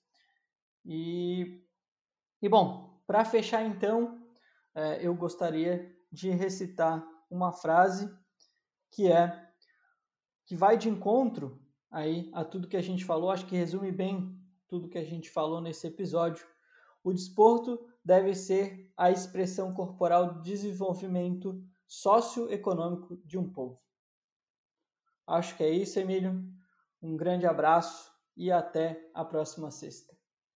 e 0.85 1.63
e 2.41 2.49
bom, 2.49 3.03
para 3.07 3.25
fechar 3.25 3.65
então, 3.65 4.23
é, 4.75 5.05
eu 5.05 5.15
gostaria 5.15 5.93
de 6.11 6.31
recitar 6.31 7.05
uma 7.31 7.53
frase 7.53 8.09
que 8.91 9.11
é 9.11 9.47
que 10.47 10.55
vai 10.55 10.79
de 10.79 10.89
encontro 10.89 11.61
aí 11.91 12.31
a 12.33 12.45
tudo 12.45 12.69
que 12.69 12.77
a 12.77 12.83
gente 12.83 13.05
falou, 13.05 13.31
acho 13.31 13.47
que 13.47 13.57
resume 13.57 13.91
bem 13.93 14.39
tudo 14.69 14.89
que 14.89 14.99
a 14.99 15.05
gente 15.05 15.31
falou 15.31 15.61
nesse 15.61 15.87
episódio. 15.87 16.47
O 17.09 17.15
desporto 17.15 17.83
deve 18.05 18.35
ser 18.35 18.93
a 18.95 19.11
expressão 19.11 19.73
corporal 19.73 20.35
de 20.35 20.51
desenvolvimento 20.51 21.59
socioeconômico 21.87 23.17
de 23.25 23.39
um 23.39 23.51
povo. 23.51 23.81
Acho 25.27 25.57
que 25.57 25.65
é 25.65 25.71
isso, 25.71 25.99
Emílio. 25.99 26.39
Um 27.01 27.17
grande 27.17 27.47
abraço 27.47 28.13
e 28.37 28.53
até 28.53 29.11
a 29.15 29.25
próxima 29.25 29.71
sexta. 29.71 30.18